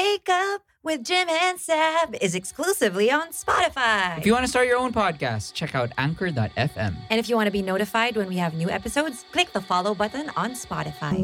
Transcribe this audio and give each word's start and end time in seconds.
Wake 0.00 0.30
Up 0.30 0.62
with 0.82 1.04
Jim 1.04 1.28
and 1.28 1.58
Saab 1.58 2.16
is 2.22 2.34
exclusively 2.34 3.10
on 3.10 3.32
Spotify. 3.32 4.16
If 4.16 4.24
you 4.24 4.32
want 4.32 4.44
to 4.44 4.48
start 4.48 4.66
your 4.66 4.78
own 4.78 4.94
podcast, 4.94 5.52
check 5.52 5.74
out 5.74 5.92
anchor.fm. 5.98 6.94
and 7.10 7.20
if 7.20 7.28
you 7.28 7.36
want 7.36 7.48
to 7.48 7.50
be 7.50 7.60
notified 7.60 8.16
when 8.16 8.26
we 8.26 8.36
have 8.38 8.54
new 8.54 8.70
episodes, 8.70 9.26
click 9.30 9.52
the 9.52 9.60
follow 9.60 9.94
button 9.94 10.30
on 10.38 10.52
Spotify. 10.52 11.14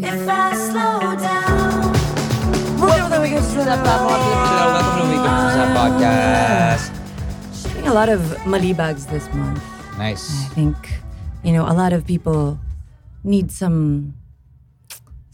If 0.00 0.28
I 0.28 0.54
slow 0.54 1.00
down. 1.18 1.92
Welcome 2.80 3.10
to 3.10 3.20
Wake 3.20 3.32
Up 3.32 3.84
Welcome 3.84 5.00
to 5.00 5.06
Wake 5.10 5.26
Up 5.26 5.70
podcast. 5.82 7.72
Doing 7.72 7.88
a 7.88 7.94
lot 7.94 8.08
of 8.08 8.20
malibags 8.44 9.10
this 9.10 9.26
month. 9.34 9.64
Nice. 9.98 10.46
I 10.46 10.48
think, 10.50 10.76
you 11.42 11.52
know, 11.52 11.64
a 11.64 11.74
lot 11.74 11.92
of 11.92 12.06
people 12.06 12.60
need 13.24 13.50
some 13.50 14.14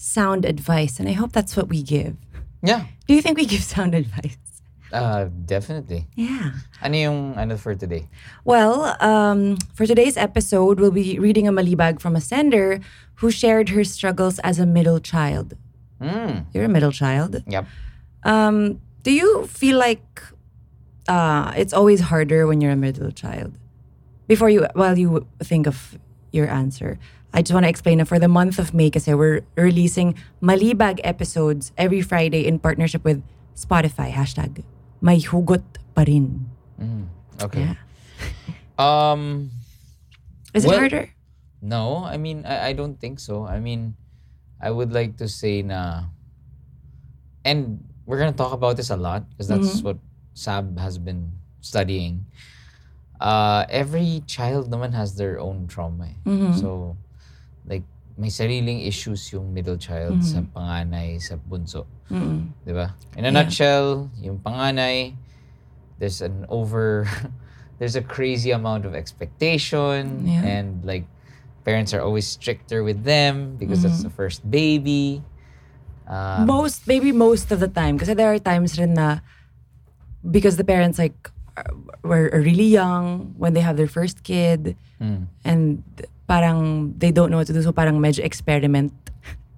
sound 0.03 0.45
advice, 0.45 0.99
and 0.99 1.09
I 1.09 1.13
hope 1.15 1.31
that's 1.31 1.55
what 1.57 1.69
we 1.71 1.83
give. 1.83 2.17
Yeah, 2.63 2.87
Do 3.07 3.15
you 3.15 3.23
think 3.23 3.39
we 3.39 3.47
give 3.47 3.63
sound 3.63 3.95
advice? 3.95 4.37
uh, 4.93 5.31
definitely. 5.47 6.07
Yeah. 6.19 6.53
Ano 6.83 6.97
yung 6.99 7.19
ano 7.39 7.57
for 7.57 7.75
today? 7.75 8.11
Well, 8.45 8.93
um, 9.01 9.57
for 9.75 9.87
today's 9.87 10.19
episode, 10.19 10.79
we'll 10.83 10.91
be 10.95 11.19
reading 11.19 11.47
a 11.49 11.53
malibag 11.55 12.01
from 12.03 12.15
a 12.15 12.21
sender 12.21 12.81
who 13.23 13.31
shared 13.31 13.71
her 13.71 13.85
struggles 13.87 14.39
as 14.43 14.59
a 14.59 14.67
middle 14.67 14.99
child. 15.01 15.55
Mm. 16.03 16.45
You're 16.53 16.67
a 16.67 16.69
middle 16.69 16.93
child. 16.93 17.43
Yep. 17.47 17.65
Um, 18.27 18.83
do 19.03 19.11
you 19.15 19.47
feel 19.47 19.79
like 19.79 20.03
uh, 21.09 21.55
it's 21.57 21.73
always 21.73 22.01
harder 22.13 22.47
when 22.47 22.61
you're 22.61 22.75
a 22.75 22.77
middle 22.77 23.11
child? 23.11 23.55
Before 24.27 24.51
you, 24.51 24.67
while 24.75 24.99
you 24.99 25.27
think 25.43 25.67
of 25.67 25.99
your 26.33 26.51
answer, 26.51 26.99
I 27.35 27.41
just 27.41 27.55
want 27.55 27.65
to 27.65 27.71
explain 27.73 27.99
that 27.99 28.09
for 28.09 28.19
the 28.19 28.29
month 28.29 28.59
of 28.59 28.75
May, 28.75 28.91
kasi 28.91 29.15
we're 29.15 29.41
releasing 29.57 30.15
Malibag 30.45 31.01
episodes 31.03 31.73
every 31.81 32.03
Friday 32.05 32.45
in 32.47 32.59
partnership 32.61 33.05
with 33.05 33.25
Spotify. 33.57 34.13
Hashtag 34.13 34.63
May 35.01 35.19
Hugot 35.21 35.65
Pa 35.97 36.05
Rin. 36.07 36.47
Mm. 36.81 37.07
Okay. 37.43 37.73
Yeah. 37.73 37.77
Um. 38.83 39.51
Is 40.55 40.65
it 40.65 40.69
Well- 40.69 40.81
harder? 40.81 41.09
No, 41.63 42.03
I 42.03 42.17
mean 42.19 42.43
I, 42.45 42.69
I 42.69 42.73
don't 42.73 42.99
think 42.99 43.21
so. 43.23 43.47
I 43.47 43.61
mean, 43.63 43.95
I 44.59 44.73
would 44.75 44.91
like 44.91 45.15
to 45.23 45.29
say 45.31 45.63
na, 45.63 46.11
and 47.45 47.79
we're 48.07 48.19
gonna 48.19 48.35
talk 48.35 48.51
about 48.53 48.77
this 48.77 48.91
a 48.91 48.97
lot 48.97 49.29
because 49.31 49.47
that's 49.47 49.79
what 49.83 49.99
Saab 50.35 50.75
has 50.79 50.99
been 50.99 51.31
studying. 51.61 52.27
Uh, 53.21 53.63
every 53.71 54.25
child 54.27 54.71
naman 54.75 54.91
has 54.93 55.15
their 55.15 55.39
own 55.39 55.69
trauma. 55.71 56.11
eh. 56.11 56.17
Mhm. 56.27 56.59
So, 56.59 56.97
like 57.67 57.83
may 58.19 58.29
sariling 58.29 58.81
issues 58.85 59.33
yung 59.33 59.53
middle 59.55 59.77
child 59.81 60.21
sa 60.21 60.45
panganay, 60.53 61.17
sa 61.17 61.41
bunso. 61.41 61.89
Mm-mm. 62.13 62.53
Di 62.63 62.73
ba? 62.77 62.93
In 63.17 63.25
a 63.25 63.33
Yeah. 63.33 63.43
nutshell, 63.43 64.13
yung 64.21 64.39
panganay, 64.39 65.17
there's 65.99 66.21
an 66.21 66.45
over, 66.53 67.09
there's 67.81 67.97
a 67.97 68.05
crazy 68.05 68.53
amount 68.53 68.85
of 68.85 68.93
expectation 68.95 70.29
Yeah. 70.29 70.45
and 70.45 70.85
like 70.85 71.09
parents 71.65 71.95
are 71.95 72.03
always 72.03 72.27
stricter 72.27 72.83
with 72.85 73.05
them 73.07 73.57
because 73.57 73.83
that's 73.87 74.03
the 74.03 74.11
Mm-hmm. 74.13 74.19
first 74.19 74.43
baby. 74.45 75.23
Um, 76.11 76.45
most 76.51 76.85
maybe 76.91 77.15
most 77.15 77.49
of 77.55 77.63
the 77.63 77.71
time 77.71 77.97
kasi 77.97 78.13
there 78.13 78.29
are 78.29 78.39
times 78.43 78.75
rin 78.77 78.99
na 78.99 79.23
because 80.27 80.59
the 80.59 80.67
parents 80.67 80.99
like 80.99 81.15
were 82.03 82.31
really 82.33 82.67
young 82.67 83.35
when 83.37 83.53
they 83.53 83.61
have 83.61 83.77
their 83.77 83.89
first 83.91 84.23
kid 84.25 84.77
mm, 85.01 85.27
and 85.45 85.85
parang 86.27 86.93
they 86.97 87.11
don't 87.13 87.29
know 87.31 87.37
what 87.37 87.47
to 87.47 87.53
do 87.53 87.61
so 87.61 87.73
parang 87.73 88.01
medyo 88.01 88.25
experiment 88.25 88.93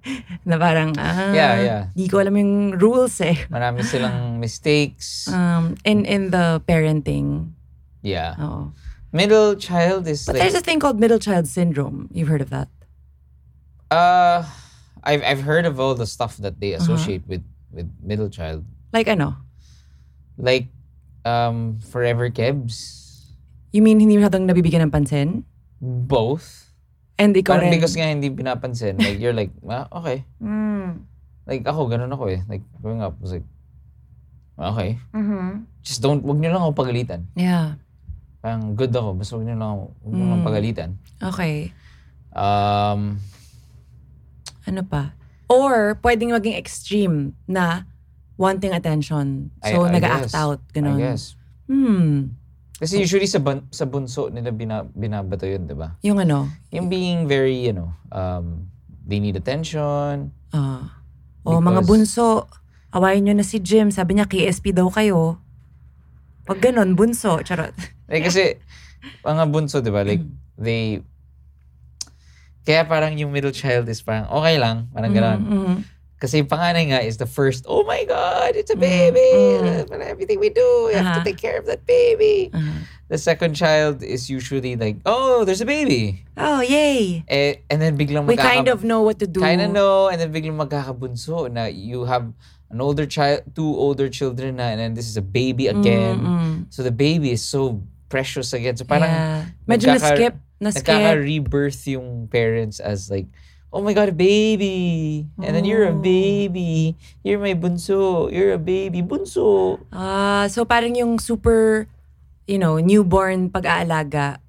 na 0.49 0.59
parang 0.59 0.93
ah, 0.99 1.31
Yeah, 1.33 1.53
yeah. 1.63 1.81
di 1.95 2.05
ko 2.11 2.19
alam 2.21 2.35
yung 2.37 2.53
rules 2.77 3.17
eh 3.23 3.47
marami 3.49 3.81
silang 3.81 4.37
mistakes. 4.43 5.25
um 5.31 5.73
in 5.87 6.03
in 6.05 6.29
the 6.29 6.59
parenting 6.67 7.55
yeah. 8.03 8.35
oo. 8.37 8.69
Middle 9.15 9.55
child 9.55 10.03
is 10.11 10.27
but 10.27 10.35
like, 10.35 10.43
there's 10.43 10.59
a 10.59 10.61
thing 10.61 10.75
called 10.83 10.99
middle 10.99 11.17
child 11.23 11.47
syndrome 11.47 12.11
you've 12.11 12.27
heard 12.27 12.43
of 12.43 12.51
that 12.51 12.67
uh, 13.89 14.43
I've, 15.07 15.23
I've 15.23 15.41
heard 15.47 15.63
of 15.65 15.79
all 15.79 15.95
the 15.95 16.05
stuff 16.09 16.35
that 16.43 16.59
they 16.59 16.75
Uh-huh. 16.75 16.83
associate 16.83 17.23
with, 17.29 17.41
with 17.71 17.87
middle 18.03 18.27
child. 18.27 18.65
like 18.91 19.07
ano 19.07 19.39
Like, 20.35 20.67
um, 21.25 21.81
Forever 21.83 22.29
Kebs. 22.29 23.03
you 23.73 23.81
mean 23.81 23.97
hindi 23.97 24.15
masyadong 24.15 24.45
nabibigyan 24.45 24.87
ng 24.87 24.93
pansin 24.93 25.43
Both. 25.81 26.71
and 27.17 27.33
ikaw 27.33 27.59
Parang 27.59 27.67
rin 27.67 27.75
because 27.75 27.93
nga 27.93 28.07
hindi 28.07 28.27
pinapansin. 28.27 28.95
Like, 28.95 29.19
you're 29.19 29.35
like, 29.35 29.51
ah, 29.65 29.87
okay. 29.91 30.23
mm. 30.37 31.03
Like, 31.43 31.61
ako, 31.63 31.87
ganun 31.87 32.09
ako 32.09 32.27
eh. 32.27 32.41
Like, 32.45 32.63
growing 32.79 32.99
up, 32.99 33.19
was 33.19 33.31
like, 33.31 33.45
okay. 34.57 34.97
Mhm. 35.11 35.67
Just 35.79 36.01
don't, 36.01 36.19
wag 36.21 36.37
niyo 36.37 36.49
lang 36.49 36.63
ako 36.63 36.73
pagalitan. 36.75 37.27
yeah 37.33 37.77
Parang 38.39 38.73
good 38.73 38.89
ako, 38.89 39.13
basta 39.13 39.35
wag 39.35 39.45
niyo 39.45 39.55
lang 39.55 39.69
ako, 39.69 39.83
wag 40.01 40.11
niyo 40.11 40.25
lang 40.25 40.39
Mm. 40.39 40.47
pagalitan. 40.47 40.89
okay 41.19 41.55
Um, 42.31 43.19
Ano 44.65 44.81
pa? 44.83 45.13
Or, 45.45 45.95
pwedeng 46.01 46.33
maging 46.33 46.57
extreme 46.57 47.15
na 47.45 47.85
wanting 48.35 48.71
attention. 48.71 49.51
I- 49.61 49.71
So, 49.71 49.85
I 49.85 49.91
nag-act 49.95 50.31
guess. 50.31 50.35
out. 50.35 50.59
Ganun. 50.71 50.97
I 50.97 51.11
guess. 51.11 51.35
Hmm. 51.65 52.35
Kasi 52.75 52.99
usually 52.99 53.25
sa, 53.25 53.39
bun- 53.39 53.65
sa 53.71 53.87
bunso 53.87 54.27
nila 54.27 54.51
bina, 54.51 54.83
binabato 54.85 55.47
yun, 55.47 55.63
di 55.63 55.73
ba? 55.73 55.95
Yung 56.03 56.19
ano? 56.19 56.51
Yung 56.69 56.91
being 56.91 57.23
very, 57.23 57.55
you 57.55 57.71
know, 57.71 57.95
um, 58.11 58.67
they 59.01 59.17
need 59.17 59.35
attention. 59.35 60.35
ah 60.51 60.99
o 61.45 61.57
mga 61.57 61.79
Because- 61.79 61.87
bunso, 61.87 62.25
awayin 62.91 63.23
nyo 63.23 63.35
na 63.35 63.45
si 63.45 63.59
Jim. 63.59 63.87
Sabi 63.89 64.15
niya, 64.15 64.25
KSP 64.25 64.73
daw 64.73 64.89
kayo. 64.89 65.39
Pag 66.43 66.59
ganun, 66.59 66.93
bunso. 66.93 67.39
Charot. 67.39 67.71
Like, 68.05 68.25
kasi, 68.27 68.59
mga 69.21 69.43
bunso, 69.47 69.79
di 69.79 69.89
ba? 69.89 70.01
Like, 70.01 70.21
Mm. 70.21 70.35
they, 70.57 70.83
kaya 72.63 72.81
parang 72.83 73.13
yung 73.13 73.29
middle 73.29 73.53
child 73.53 73.85
is 73.87 74.01
parang 74.01 74.25
okay 74.27 74.57
lang, 74.57 74.89
parang 74.89 75.13
gano'n. 75.13 75.39
Mhm. 75.39 75.75
Kasi 76.25 76.41
yung 76.41 76.49
panganay 76.49 76.89
nga 76.89 77.05
is 77.05 77.21
the 77.21 77.29
first, 77.29 77.69
oh 77.69 77.85
my 77.85 78.01
God, 78.09 78.57
it's 78.57 78.73
a 78.73 78.75
baby. 78.75 79.21
Mm. 79.21 79.93
Uh, 79.93 80.01
Everything 80.01 80.41
we 80.41 80.49
do, 80.49 80.89
we 80.89 80.97
have 80.97 81.05
to 81.05 81.21
Uh-huh. 81.21 81.29
take 81.29 81.37
care 81.37 81.61
of 81.61 81.69
that 81.69 81.85
baby. 81.85 82.49
Ah. 82.49 82.81
The 83.13 83.21
second 83.21 83.53
child 83.53 84.01
is 84.01 84.25
usually 84.25 84.73
like, 84.73 84.97
oh, 85.05 85.45
there's 85.45 85.61
a 85.61 85.69
baby. 85.69 86.25
Oh, 86.33 86.65
yay! 86.65 87.21
Eh, 87.29 87.61
and 87.69 87.77
then 87.77 87.93
biglang 87.93 88.25
We 88.25 88.33
magkaka- 88.33 88.57
kind 88.57 88.67
of 88.73 88.81
know 88.81 89.05
what 89.05 89.21
to 89.21 89.29
do. 89.29 89.37
Kind 89.37 89.61
of 89.61 89.69
know, 89.69 90.09
and 90.09 90.17
then 90.17 90.33
biglang 90.33 90.57
magkakabunso 90.57 91.45
na 91.53 91.69
you 91.69 92.09
have 92.09 92.33
an 92.73 92.81
older 92.81 93.05
child, 93.05 93.45
two 93.53 93.69
older 93.77 94.09
children 94.09 94.57
na, 94.57 94.73
and 94.73 94.81
then 94.81 94.91
this 94.97 95.05
is 95.05 95.21
a 95.21 95.21
baby 95.21 95.69
again. 95.69 96.17
Mm-mm. 96.25 96.53
So 96.73 96.81
the 96.81 96.89
baby 96.89 97.29
is 97.37 97.45
so 97.45 97.85
precious 98.09 98.49
again. 98.57 98.73
So 98.81 98.89
parang 98.89 99.13
yeah. 99.13 99.53
Medyo 99.69 99.93
nagkaka- 99.93 100.01
na-skip. 100.01 100.35
Na-skip. 100.57 100.81
nagkaka-rebirth 100.89 101.85
yung 101.85 102.25
parents 102.33 102.81
as 102.81 103.13
like, 103.13 103.29
oh 103.71 103.81
my 103.81 103.93
God, 103.93 104.09
a 104.09 104.15
baby. 104.15 105.25
And 105.41 105.51
then 105.55 105.65
you're 105.65 105.87
a 105.87 105.95
Oh. 105.95 105.99
baby. 105.99 106.95
You're 107.23 107.39
my 107.39 107.53
bunso. 107.53 108.31
You're 108.31 108.55
a 108.55 108.61
baby. 108.61 109.01
Bunso. 109.03 109.79
Ah, 109.91 110.47
so 110.47 110.63
parang 110.63 110.95
yung 110.95 111.19
super, 111.19 111.87
you 112.47 112.57
know, 112.57 112.79
newborn 112.79 113.49
pag-aalaga, 113.51 114.39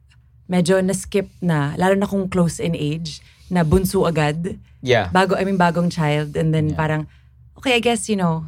medyo 0.47 0.79
na-skip 0.79 1.27
na, 1.43 1.75
lalo 1.75 1.99
na 1.99 2.07
kung 2.07 2.31
close 2.31 2.63
in 2.63 2.79
age, 2.79 3.19
na 3.51 3.67
bunso 3.67 4.07
agad. 4.07 4.59
Yeah. 4.79 5.11
Bago, 5.11 5.35
I 5.35 5.43
mean, 5.43 5.59
bagong 5.59 5.91
child. 5.91 6.39
And 6.39 6.55
then 6.55 6.71
Yeah. 6.71 6.79
parang, 6.79 7.03
okay, 7.59 7.75
I 7.75 7.83
guess, 7.83 8.07
you 8.07 8.15
know, 8.15 8.47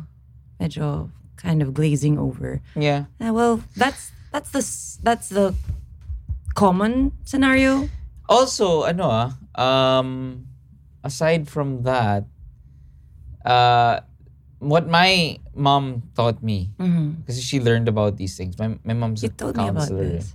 medyo 0.62 1.10
kind 1.34 1.58
of 1.62 1.74
glazing 1.74 2.18
over. 2.18 2.62
Yeah. 2.78 3.10
Ah, 3.18 3.34
well, 3.34 3.62
that's, 3.74 4.10
that's 4.30 4.50
the, 4.54 4.62
that's 5.02 5.28
the 5.30 5.54
common 6.54 7.12
scenario. 7.24 7.88
Also, 8.28 8.84
ano 8.84 9.04
ah, 9.08 9.28
um, 9.56 10.42
aside 11.02 11.46
from 11.48 11.82
that, 11.82 12.24
uh, 13.44 14.00
what 14.58 14.88
my 14.88 15.38
mom 15.54 16.02
taught 16.14 16.42
me, 16.42 16.74
Mhm. 16.78 17.22
kasi 17.26 17.40
she 17.40 17.56
learned 17.60 17.86
about 17.86 18.16
these 18.18 18.34
things. 18.34 18.58
My, 18.58 18.74
my 18.82 18.94
mom's 18.94 19.22
You 19.22 19.30
a 19.30 19.34
told 19.34 19.56
me 19.56 19.66
about 19.68 19.86
counselor. 19.86 20.08
this. 20.18 20.34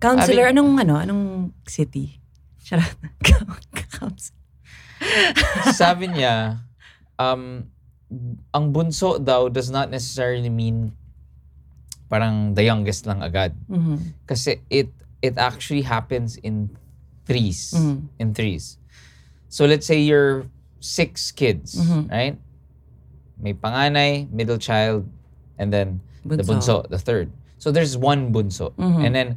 Counselor, 0.00 0.46
I 0.48 0.52
anong, 0.52 0.80
ano, 0.80 0.94
anong 0.96 1.24
city? 1.68 2.20
Charot. 2.64 2.96
Counselor. 4.00 4.40
Sabi 5.72 6.08
niya, 6.08 6.64
um, 7.20 7.68
ang 8.52 8.64
bunso 8.72 9.20
daw 9.20 9.48
does 9.48 9.68
not 9.68 9.90
necessarily 9.90 10.48
mean 10.48 10.92
parang 12.08 12.54
the 12.54 12.62
youngest 12.62 13.04
lang 13.04 13.20
agad. 13.20 13.52
Mhm. 13.68 14.14
Kasi 14.24 14.60
it 14.70 14.92
it 15.20 15.36
actually 15.36 15.82
happens 15.82 16.36
in 16.40 16.68
threes. 17.24 17.72
Mhm. 17.74 17.96
In 18.20 18.28
threes. 18.32 18.76
So 19.54 19.70
let's 19.70 19.86
say 19.86 20.02
you're 20.02 20.50
six 20.82 21.30
kids, 21.30 21.78
Mhm. 21.78 22.10
right? 22.10 22.34
May 23.38 23.54
panganay, 23.54 24.26
middle 24.34 24.58
child, 24.58 25.06
and 25.62 25.70
then 25.70 26.02
the 26.26 26.42
Bunso. 26.42 26.82
bunso, 26.82 26.90
the 26.90 26.98
third. 26.98 27.30
So 27.62 27.70
there's 27.70 27.94
one 27.94 28.34
bunso. 28.34 28.74
Mhm. 28.74 29.06
And 29.06 29.12
then 29.14 29.28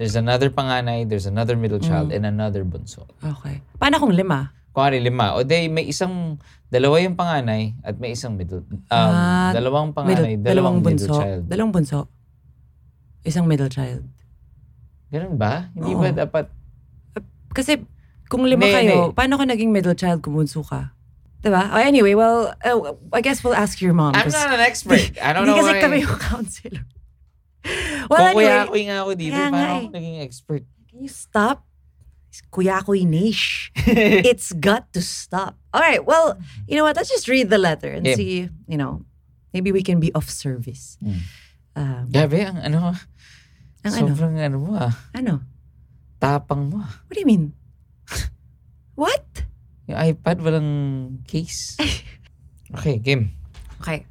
there's 0.00 0.16
another 0.16 0.48
panganay, 0.48 1.04
there's 1.04 1.28
another 1.28 1.60
middle 1.60 1.76
child, 1.76 2.08
Mm. 2.08 2.16
and 2.16 2.22
another 2.24 2.64
bunso. 2.64 3.04
Okay. 3.20 3.60
Paano 3.76 4.00
kung 4.00 4.16
lima? 4.16 4.48
Kuwari 4.72 4.96
lima. 4.96 5.36
O 5.36 5.44
day, 5.44 5.68
may 5.68 5.84
isang, 5.84 6.40
dalawa 6.72 6.96
yung 7.04 7.12
panganay 7.12 7.76
at 7.84 8.00
may 8.00 8.16
isang 8.16 8.32
middle. 8.32 8.64
Um, 8.88 9.12
Ah, 9.12 9.52
dalawang 9.52 9.92
Middle, 9.92 10.24
panganay, 10.24 10.34
dalawang, 10.40 10.80
bunso. 10.80 11.04
middle 11.04 11.20
child. 11.20 11.42
Dalawang 11.52 11.72
bunso. 11.76 12.00
Isang 13.28 13.44
middle 13.44 13.68
child. 13.68 14.08
Ganun 15.12 15.36
ba? 15.36 15.68
Hindi 15.76 15.92
Oo. 15.92 16.00
ba 16.00 16.08
dapat? 16.16 16.48
Kasi 17.52 17.84
kung 18.26 18.42
lima 18.44 18.62
Hindi, 18.62 18.74
kayo, 18.74 18.96
hindi. 19.10 19.14
paano 19.14 19.34
ka 19.36 19.44
naging 19.44 19.70
middle 19.70 19.94
child 19.94 20.20
kung 20.20 20.34
bunso 20.34 20.62
ka? 20.62 20.92
Diba? 21.40 21.70
Oh, 21.70 21.78
anyway, 21.78 22.14
well, 22.14 22.50
uh, 22.58 22.94
I 23.14 23.20
guess 23.22 23.44
we'll 23.44 23.54
ask 23.54 23.78
your 23.78 23.94
mom. 23.94 24.14
I'm 24.14 24.26
'cause 24.26 24.34
not 24.34 24.50
an 24.50 24.60
expert. 24.60 25.14
I 25.22 25.30
don't 25.30 25.46
Hindi 25.46 25.54
know 25.54 25.62
kasi 25.62 25.72
why. 25.72 25.82
kami 25.84 25.96
yung 26.02 26.18
counselor. 26.18 26.82
well, 28.10 28.18
Kung 28.32 28.42
anyway, 28.42 28.66
kuya 28.66 28.84
nga 28.90 28.96
ako 29.02 29.10
dito, 29.14 29.34
Kaya 29.34 29.46
nga 29.46 29.54
paano 29.54 29.70
eh. 29.70 29.78
ako 29.78 29.90
naging 29.94 30.18
expert? 30.22 30.62
can 30.90 30.98
you 31.02 31.10
stop? 31.10 31.58
Kuya 32.52 32.84
ko 32.84 32.92
niche. 32.92 33.70
it's 34.28 34.52
got 34.52 34.90
to 34.92 35.00
stop. 35.00 35.56
All 35.72 35.80
right, 35.80 36.02
well, 36.02 36.36
you 36.68 36.76
know 36.76 36.84
what? 36.84 36.96
Let's 36.96 37.08
just 37.08 37.28
read 37.28 37.48
the 37.48 37.56
letter 37.56 37.88
and 37.88 38.04
Yeah. 38.04 38.16
see, 38.18 38.50
you 38.66 38.76
know, 38.76 39.06
maybe 39.54 39.72
we 39.72 39.80
can 39.80 40.00
be 40.00 40.10
of 40.12 40.28
service. 40.28 40.98
Mm. 41.00 41.20
Um, 41.76 42.04
Grabe, 42.12 42.40
ang 42.44 42.58
ano, 42.60 42.92
ang 43.84 43.92
ano? 43.92 44.02
sobrang 44.04 44.36
ano 44.36 44.56
mo 44.60 44.70
ah. 44.76 44.92
Ano? 45.16 45.40
Tapang 46.18 46.68
mo 46.72 46.80
ah. 46.84 46.92
What 47.08 47.14
do 47.14 47.20
you 47.20 47.28
mean? 47.28 47.52
What? 48.96 49.44
Yung 49.86 50.00
iPad, 50.00 50.40
walang 50.40 51.20
case. 51.28 51.76
okay, 52.80 52.96
game. 52.96 53.36
Okay. 53.80 54.08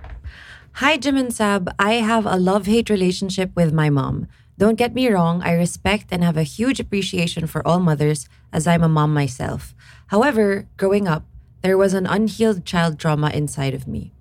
Hi, 0.77 0.95
Jim 0.95 1.17
and 1.17 1.33
Saab. 1.33 1.73
I 1.81 2.05
have 2.05 2.29
a 2.29 2.37
love 2.37 2.69
hate 2.69 2.93
relationship 2.93 3.49
with 3.57 3.73
my 3.73 3.89
mom. 3.89 4.29
Don't 4.57 4.77
get 4.77 4.93
me 4.93 5.09
wrong, 5.09 5.41
I 5.41 5.51
respect 5.57 6.13
and 6.13 6.23
have 6.23 6.37
a 6.37 6.47
huge 6.47 6.79
appreciation 6.79 7.49
for 7.49 7.65
all 7.67 7.81
mothers, 7.81 8.29
as 8.53 8.67
I'm 8.67 8.83
a 8.83 8.87
mom 8.87 9.11
myself. 9.11 9.73
However, 10.13 10.69
growing 10.77 11.09
up, 11.09 11.25
there 11.65 11.81
was 11.81 11.93
an 11.97 12.05
unhealed 12.05 12.63
child 12.63 12.99
trauma 12.99 13.33
inside 13.33 13.73
of 13.73 13.87
me. 13.87 14.13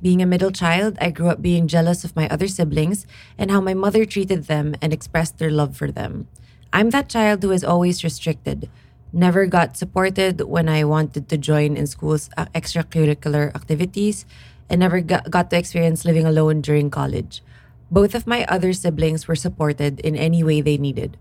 Being 0.00 0.22
a 0.22 0.30
middle 0.30 0.52
child, 0.52 0.96
I 1.00 1.10
grew 1.10 1.28
up 1.28 1.42
being 1.42 1.66
jealous 1.66 2.04
of 2.04 2.14
my 2.14 2.28
other 2.28 2.46
siblings 2.46 3.04
and 3.36 3.50
how 3.50 3.60
my 3.60 3.74
mother 3.74 4.06
treated 4.06 4.44
them 4.46 4.76
and 4.80 4.92
expressed 4.92 5.38
their 5.38 5.50
love 5.50 5.76
for 5.76 5.90
them. 5.90 6.28
I'm 6.72 6.90
that 6.90 7.08
child 7.08 7.42
who 7.42 7.50
is 7.50 7.64
always 7.64 8.04
restricted, 8.04 8.70
never 9.14 9.46
got 9.46 9.76
supported 9.76 10.42
when 10.42 10.68
I 10.68 10.84
wanted 10.84 11.28
to 11.28 11.38
join 11.38 11.76
in 11.76 11.86
school's 11.86 12.28
uh, 12.36 12.46
extracurricular 12.54 13.54
activities, 13.54 14.26
and 14.68 14.80
never 14.80 15.00
got, 15.00 15.30
got 15.30 15.50
to 15.50 15.58
experience 15.58 16.04
living 16.04 16.26
alone 16.26 16.60
during 16.60 16.90
college. 16.90 17.42
Both 17.90 18.14
of 18.14 18.26
my 18.26 18.44
other 18.46 18.72
siblings 18.72 19.28
were 19.28 19.36
supported 19.36 20.00
in 20.00 20.16
any 20.16 20.42
way 20.42 20.60
they 20.60 20.76
needed. 20.76 21.16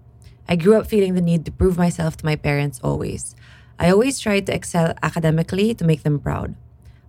I 0.48 0.56
grew 0.56 0.76
up 0.76 0.88
feeling 0.88 1.14
the 1.14 1.22
need 1.22 1.46
to 1.46 1.52
prove 1.52 1.78
myself 1.78 2.18
to 2.18 2.26
my 2.26 2.36
parents 2.36 2.80
always. 2.84 3.36
I 3.80 3.92
always 3.92 4.20
tried 4.20 4.46
to 4.48 4.56
excel 4.56 4.94
academically 5.04 5.74
to 5.76 5.86
make 5.86 6.04
them 6.04 6.20
proud. 6.20 6.56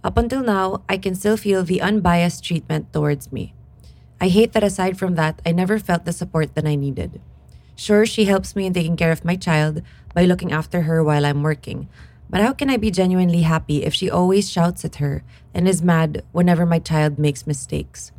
Up 0.02 0.18
until 0.18 0.42
now, 0.42 0.82
I 0.88 0.98
can 0.98 1.14
still 1.14 1.36
feel 1.36 1.62
the 1.62 1.80
unbiased 1.80 2.44
treatment 2.44 2.92
towards 2.92 3.32
me. 3.32 3.54
I 4.20 4.28
hate 4.28 4.52
that 4.52 4.64
aside 4.64 4.98
from 4.98 5.14
that, 5.14 5.40
I 5.46 5.52
never 5.52 5.78
felt 5.78 6.04
the 6.04 6.12
support 6.12 6.54
that 6.54 6.66
I 6.66 6.74
needed. 6.74 7.20
Sure, 7.76 8.06
she 8.06 8.26
helps 8.26 8.54
me 8.54 8.66
in 8.66 8.72
taking 8.72 8.96
care 8.96 9.10
of 9.10 9.24
my 9.24 9.34
child 9.34 9.82
by 10.14 10.24
looking 10.24 10.52
after 10.52 10.82
her 10.82 11.02
while 11.02 11.26
I'm 11.26 11.42
working. 11.42 11.88
But 12.30 12.40
how 12.40 12.52
can 12.52 12.70
I 12.70 12.78
be 12.78 12.90
genuinely 12.90 13.42
happy 13.42 13.84
if 13.84 13.92
she 13.92 14.08
always 14.08 14.50
shouts 14.50 14.84
at 14.84 14.96
her 14.96 15.22
and 15.52 15.68
is 15.68 15.82
mad 15.82 16.24
whenever 16.32 16.64
my 16.64 16.78
child 16.78 17.18
makes 17.18 17.46
mistakes? 17.46 18.12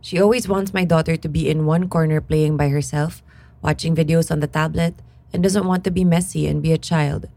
She 0.00 0.18
always 0.18 0.48
wants 0.48 0.74
my 0.74 0.84
daughter 0.84 1.16
to 1.16 1.28
be 1.28 1.48
in 1.48 1.66
one 1.66 1.88
corner 1.88 2.20
playing 2.20 2.56
by 2.56 2.68
herself, 2.68 3.22
watching 3.62 3.94
videos 3.94 4.30
on 4.30 4.40
the 4.40 4.48
tablet, 4.48 4.94
and 5.32 5.42
doesn't 5.42 5.66
want 5.66 5.84
to 5.84 5.90
be 5.90 6.04
messy 6.04 6.46
and 6.46 6.62
be 6.62 6.72
a 6.72 6.78
child. 6.78 7.28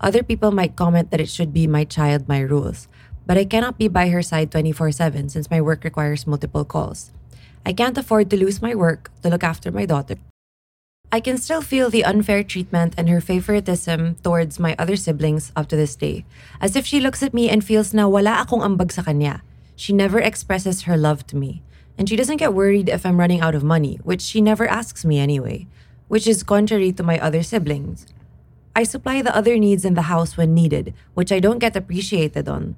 Other 0.00 0.22
people 0.22 0.50
might 0.50 0.76
comment 0.76 1.10
that 1.10 1.20
it 1.20 1.28
should 1.28 1.52
be 1.52 1.66
my 1.66 1.84
child, 1.84 2.28
my 2.28 2.40
rules, 2.40 2.88
but 3.26 3.36
I 3.36 3.44
cannot 3.44 3.78
be 3.78 3.88
by 3.88 4.08
her 4.08 4.22
side 4.22 4.50
24 4.50 4.92
7 4.92 5.28
since 5.28 5.50
my 5.50 5.60
work 5.60 5.84
requires 5.84 6.26
multiple 6.26 6.64
calls. 6.64 7.10
I 7.66 7.72
can't 7.72 7.98
afford 7.98 8.30
to 8.30 8.36
lose 8.36 8.62
my 8.62 8.74
work 8.74 9.10
to 9.22 9.28
look 9.28 9.42
after 9.42 9.72
my 9.72 9.84
daughter. 9.84 10.16
I 11.12 11.20
can 11.20 11.38
still 11.38 11.62
feel 11.62 11.88
the 11.88 12.04
unfair 12.04 12.42
treatment 12.42 12.94
and 12.98 13.08
her 13.08 13.20
favoritism 13.20 14.16
towards 14.24 14.58
my 14.58 14.74
other 14.76 14.96
siblings 14.96 15.52
up 15.54 15.68
to 15.68 15.76
this 15.76 15.94
day, 15.94 16.24
as 16.60 16.74
if 16.74 16.84
she 16.84 16.98
looks 16.98 17.22
at 17.22 17.32
me 17.32 17.48
and 17.48 17.62
feels 17.62 17.94
na 17.94 18.08
wala 18.08 18.42
akong 18.42 18.60
ambag 18.60 18.90
sa 18.90 19.02
kanya. 19.02 19.42
She 19.76 19.92
never 19.92 20.18
expresses 20.18 20.82
her 20.82 20.96
love 20.96 21.24
to 21.28 21.36
me, 21.36 21.62
and 21.96 22.08
she 22.08 22.16
doesn't 22.16 22.42
get 22.42 22.54
worried 22.54 22.88
if 22.88 23.06
I'm 23.06 23.20
running 23.20 23.40
out 23.40 23.54
of 23.54 23.62
money, 23.62 24.00
which 24.02 24.20
she 24.20 24.40
never 24.40 24.66
asks 24.66 25.04
me 25.04 25.22
anyway, 25.22 25.68
which 26.08 26.26
is 26.26 26.42
contrary 26.42 26.90
to 26.98 27.06
my 27.06 27.20
other 27.22 27.44
siblings. 27.44 28.10
I 28.74 28.82
supply 28.82 29.22
the 29.22 29.34
other 29.34 29.56
needs 29.58 29.84
in 29.84 29.94
the 29.94 30.10
house 30.10 30.36
when 30.36 30.54
needed, 30.54 30.92
which 31.14 31.30
I 31.30 31.38
don't 31.38 31.62
get 31.62 31.76
appreciated 31.76 32.48
on. 32.48 32.74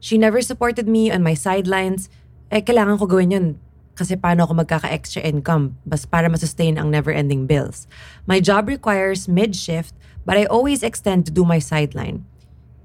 She 0.00 0.18
never 0.18 0.42
supported 0.42 0.88
me 0.88 1.10
on 1.14 1.22
my 1.22 1.34
sidelines. 1.34 2.10
Eh, 2.50 2.60
kailangan 2.60 2.98
ko 2.98 3.06
gawin 3.06 3.30
yun 3.30 3.60
kasi 3.98 4.14
paano 4.14 4.46
ako 4.46 4.62
magkaka-extra 4.62 5.26
income 5.26 5.74
bas 5.82 6.06
para 6.06 6.30
masustain 6.30 6.78
ang 6.78 6.94
never-ending 6.94 7.50
bills. 7.50 7.90
My 8.30 8.38
job 8.38 8.70
requires 8.70 9.26
mid-shift 9.26 9.98
but 10.22 10.38
I 10.38 10.46
always 10.46 10.86
extend 10.86 11.26
to 11.26 11.34
do 11.34 11.42
my 11.42 11.58
sideline. 11.58 12.22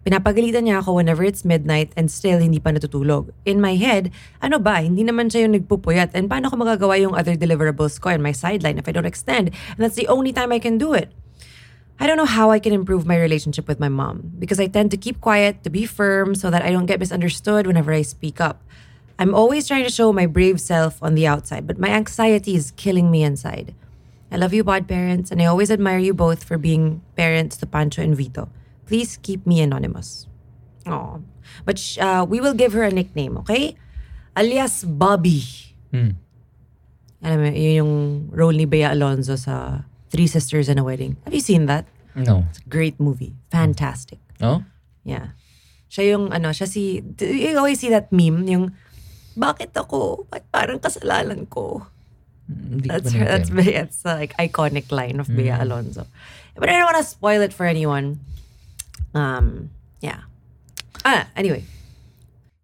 Pinapagalitan 0.03 0.67
niya 0.67 0.83
ako 0.83 0.99
whenever 0.99 1.23
it's 1.23 1.47
midnight 1.47 1.95
and 1.95 2.11
still 2.11 2.35
hindi 2.35 2.59
pa 2.59 2.75
natutulog. 2.75 3.31
In 3.47 3.63
my 3.63 3.79
head, 3.79 4.11
ano 4.43 4.59
ba, 4.59 4.83
hindi 4.83 5.05
naman 5.05 5.31
siya 5.31 5.47
yung 5.47 5.55
nagpupuyat 5.55 6.11
and 6.11 6.27
paano 6.27 6.51
ko 6.51 6.59
magagawa 6.59 6.99
yung 6.99 7.15
other 7.15 7.39
deliverables 7.39 8.01
ko 8.01 8.11
and 8.11 8.19
my 8.19 8.35
sideline 8.35 8.75
if 8.75 8.89
I 8.89 8.91
don't 8.91 9.07
extend 9.07 9.53
and 9.53 9.79
that's 9.79 9.95
the 9.95 10.09
only 10.11 10.35
time 10.35 10.51
I 10.51 10.59
can 10.59 10.75
do 10.75 10.91
it. 10.91 11.13
I 12.03 12.07
don't 12.07 12.17
know 12.17 12.27
how 12.27 12.51
I 12.51 12.59
can 12.59 12.73
improve 12.73 13.05
my 13.05 13.15
relationship 13.15 13.63
with 13.67 13.79
my 13.79 13.87
mom 13.87 14.35
because 14.35 14.59
I 14.59 14.67
tend 14.67 14.91
to 14.91 14.99
keep 14.99 15.21
quiet, 15.21 15.63
to 15.63 15.69
be 15.69 15.85
firm, 15.85 16.35
so 16.35 16.49
that 16.49 16.65
I 16.65 16.71
don't 16.71 16.89
get 16.89 16.99
misunderstood 16.99 17.63
whenever 17.63 17.93
I 17.93 18.01
speak 18.01 18.41
up. 18.41 18.59
I'm 19.19 19.33
always 19.35 19.67
trying 19.67 19.83
to 19.83 19.91
show 19.93 20.11
my 20.11 20.25
brave 20.25 20.59
self 20.59 21.01
on 21.03 21.15
the 21.15 21.27
outside, 21.27 21.67
but 21.67 21.77
my 21.77 21.89
anxiety 21.89 22.55
is 22.55 22.71
killing 22.75 23.11
me 23.11 23.23
inside. 23.23 23.73
I 24.31 24.37
love 24.37 24.53
you, 24.53 24.63
pod 24.63 24.87
parents, 24.87 25.29
and 25.29 25.41
I 25.41 25.45
always 25.45 25.69
admire 25.69 25.99
you 25.99 26.13
both 26.13 26.43
for 26.43 26.57
being 26.57 27.01
parents 27.15 27.55
to 27.57 27.65
Pancho 27.69 28.01
and 28.01 28.17
Vito. 28.17 28.49
Please 28.85 29.17
keep 29.21 29.45
me 29.45 29.61
anonymous. 29.61 30.25
Oh, 30.87 31.21
but 31.63 31.77
sh- 31.77 31.99
uh, 31.99 32.25
we 32.27 32.41
will 32.41 32.53
give 32.57 32.73
her 32.73 32.83
a 32.83 32.91
nickname, 32.91 33.37
okay? 33.45 33.75
Alias 34.35 34.83
Bobbie. 34.83 35.45
Hmm. 35.93 36.17
Alam 37.23 37.39
mo, 37.39 37.49
yun 37.53 37.73
yung 37.77 37.93
role 38.33 38.57
ni 38.57 38.65
Bea 38.65 38.91
Alonzo 38.91 39.37
sa 39.37 39.85
Three 40.09 40.27
Sisters 40.27 40.67
and 40.67 40.81
a 40.81 40.83
Wedding. 40.83 41.15
Have 41.23 41.33
you 41.33 41.39
seen 41.39 41.67
that? 41.67 41.85
No. 42.15 42.45
It's 42.49 42.59
a 42.59 42.67
great 42.67 42.99
movie. 42.99 43.37
Fantastic. 43.53 44.19
No? 44.41 44.65
Yeah. 45.05 45.37
Siya 45.87 46.17
yung 46.17 46.33
ano, 46.33 46.49
siya 46.49 46.67
si, 46.67 47.05
you 47.21 47.55
always 47.55 47.79
see 47.79 47.89
that 47.93 48.11
meme, 48.11 48.49
yung, 48.49 48.73
bakit 49.37 49.73
ako? 49.73 50.25
Ba't 50.29 50.45
parang 50.51 50.79
kasalanan 50.79 51.49
ko? 51.49 51.83
Ko 51.83 51.87
That's 52.47 53.11
her, 53.13 53.25
that's. 53.25 53.49
It's 53.49 54.05
like 54.05 54.35
iconic 54.37 54.91
line 54.91 55.19
of 55.19 55.27
Bea 55.27 55.49
Alonzo. 55.49 56.05
But 56.55 56.69
I 56.69 56.73
don't 56.73 56.85
want 56.85 56.97
to 56.97 57.03
spoil 57.03 57.41
it 57.41 57.53
for 57.53 57.65
anyone. 57.65 58.19
Um, 59.13 59.69
yeah. 60.01 60.27
Ah, 61.05 61.27
anyway. 61.35 61.63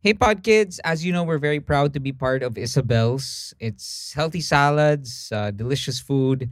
Hey, 0.02 0.14
Pod 0.14 0.44
Kids. 0.44 0.80
As 0.84 1.04
you 1.04 1.12
know, 1.12 1.24
we're 1.24 1.42
very 1.42 1.60
proud 1.60 1.94
to 1.94 2.00
be 2.00 2.12
part 2.12 2.44
of 2.44 2.58
Isabel's. 2.58 3.54
It's 3.60 4.14
healthy 4.14 4.42
salads, 4.42 5.32
uh, 5.32 5.52
delicious 5.52 6.00
food. 6.00 6.50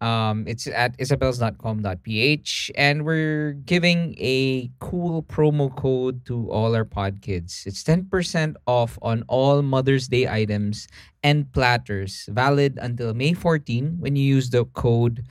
Um, 0.00 0.46
it's 0.46 0.66
at 0.66 0.96
isabels.com.ph. 0.98 2.70
And 2.76 3.04
we're 3.04 3.52
giving 3.64 4.14
a 4.18 4.70
cool 4.78 5.22
promo 5.22 5.74
code 5.74 6.24
to 6.26 6.50
all 6.50 6.74
our 6.74 6.84
Pod 6.84 7.20
Kids. 7.20 7.64
It's 7.66 7.82
10% 7.82 8.54
off 8.66 8.98
on 9.02 9.24
all 9.28 9.62
Mother's 9.62 10.08
Day 10.08 10.28
items 10.28 10.86
and 11.22 11.50
platters, 11.52 12.28
valid 12.30 12.78
until 12.80 13.12
May 13.14 13.34
14 13.34 13.96
when 13.98 14.14
you 14.14 14.24
use 14.24 14.50
the 14.50 14.64
code 14.66 15.24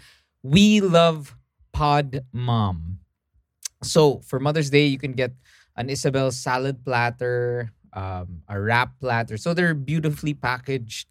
We 0.43 0.81
Love 0.81 1.35
Pod 1.71 2.25
Mom. 2.33 2.99
So 3.83 4.19
for 4.25 4.39
Mother's 4.39 4.69
Day, 4.69 4.85
you 4.87 4.97
can 4.97 5.13
get 5.13 5.31
an 5.77 5.89
Isabel 5.89 6.31
salad 6.31 6.83
platter, 6.83 7.71
um, 7.93 8.41
a 8.49 8.59
wrap 8.59 8.99
platter. 8.99 9.37
So 9.37 9.53
they're 9.53 9.73
beautifully 9.73 10.33
packaged 10.33 11.07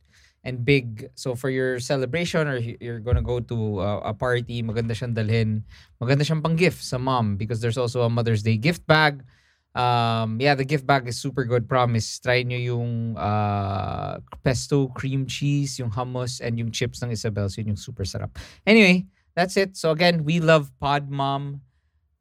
and 0.47 0.63
big. 0.63 1.11
So 1.19 1.35
for 1.35 1.51
your 1.51 1.83
celebration 1.83 2.47
or 2.47 2.63
you're 2.63 3.03
gonna 3.03 3.27
go 3.27 3.43
to 3.43 3.83
uh, 3.83 4.01
a 4.07 4.15
party, 4.15 4.63
maganda 4.63 4.95
siyang 4.95 5.19
dalhin. 5.19 5.67
Maganda 5.99 6.23
siyang 6.23 6.41
pang 6.41 6.55
gift 6.55 6.87
sa 6.87 7.03
mom 7.03 7.35
because 7.35 7.59
there's 7.59 7.77
also 7.77 8.07
a 8.07 8.09
Mother's 8.09 8.47
Day 8.47 8.55
gift 8.55 8.87
bag. 8.87 9.27
Um, 9.75 10.41
yeah, 10.41 10.55
the 10.55 10.65
gift 10.65 10.87
bag 10.87 11.11
is 11.11 11.19
super 11.19 11.45
good. 11.45 11.69
Promise. 11.69 12.23
Try 12.23 12.47
nyo 12.47 12.57
yung 12.57 13.19
uh, 13.19 14.23
pesto 14.47 14.89
cream 14.95 15.27
cheese, 15.27 15.83
yung 15.83 15.91
hummus, 15.91 16.41
and 16.41 16.57
yung 16.57 16.71
chips 16.71 17.03
ng 17.03 17.11
Isabel's. 17.11 17.59
Yun 17.59 17.75
yung 17.75 17.83
super 17.83 18.07
sarap. 18.07 18.33
Anyway, 18.65 19.05
that's 19.35 19.59
it. 19.59 19.77
So 19.77 19.91
again, 19.91 20.25
we 20.25 20.39
love 20.41 20.71
Pod 20.79 21.11
Mom. 21.11 21.61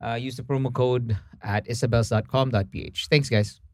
Uh, 0.03 0.19
use 0.19 0.35
the 0.35 0.43
promo 0.43 0.73
code 0.73 1.15
at 1.39 1.63
isabels.com.ph. 1.69 3.07
Thanks, 3.07 3.29
guys. 3.29 3.64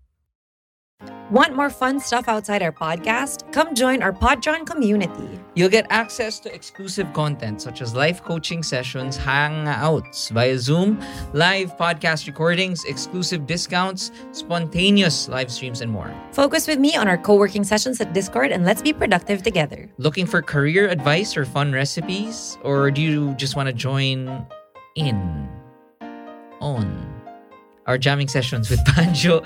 Want 1.31 1.55
more 1.55 1.69
fun 1.69 1.99
stuff 1.99 2.27
outside 2.27 2.61
our 2.61 2.73
podcast? 2.73 3.49
Come 3.53 3.73
join 3.73 4.03
our 4.03 4.11
Podtron 4.11 4.65
community. 4.65 5.39
You'll 5.55 5.69
get 5.69 5.87
access 5.89 6.39
to 6.41 6.53
exclusive 6.53 7.13
content 7.13 7.61
such 7.61 7.81
as 7.81 7.95
live 7.95 8.21
coaching 8.23 8.63
sessions, 8.63 9.17
hangouts 9.17 10.29
via 10.31 10.59
Zoom, 10.59 10.99
live 11.31 11.77
podcast 11.77 12.27
recordings, 12.27 12.83
exclusive 12.83 13.47
discounts, 13.47 14.11
spontaneous 14.33 15.29
live 15.29 15.49
streams, 15.49 15.79
and 15.79 15.89
more. 15.89 16.13
Focus 16.33 16.67
with 16.67 16.79
me 16.79 16.97
on 16.97 17.07
our 17.07 17.17
co 17.17 17.35
working 17.35 17.63
sessions 17.63 18.01
at 18.01 18.11
Discord 18.13 18.51
and 18.51 18.65
let's 18.65 18.81
be 18.81 18.91
productive 18.91 19.41
together. 19.41 19.89
Looking 19.97 20.25
for 20.25 20.41
career 20.41 20.89
advice 20.89 21.37
or 21.37 21.45
fun 21.45 21.71
recipes? 21.71 22.57
Or 22.63 22.91
do 22.91 23.01
you 23.01 23.33
just 23.35 23.55
want 23.55 23.67
to 23.67 23.73
join 23.73 24.45
in 24.95 25.49
on 26.59 27.07
our 27.87 27.97
jamming 27.97 28.27
sessions 28.27 28.69
with 28.69 28.83
Pancho 28.85 29.43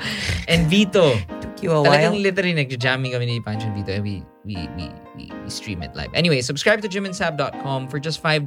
and 0.48 0.68
Vito? 0.68 1.16
Took 1.56 1.64
you 1.64 1.72
a 1.72 1.82
while. 1.82 1.96
Talagang 1.96 2.20
literally 2.20 2.52
nagja-jamming 2.52 3.16
kami 3.16 3.26
ni 3.26 3.40
Pancho 3.40 3.72
and 3.72 4.04
we, 4.04 4.24
we, 4.44 4.68
we, 4.76 4.92
we, 5.16 5.50
stream 5.50 5.82
it 5.82 5.96
live. 5.96 6.12
Anyway, 6.14 6.42
subscribe 6.42 6.82
to 6.82 6.90
jimandsaab.com 6.90 7.88
for 7.88 7.98
just 7.98 8.22
$5 8.22 8.44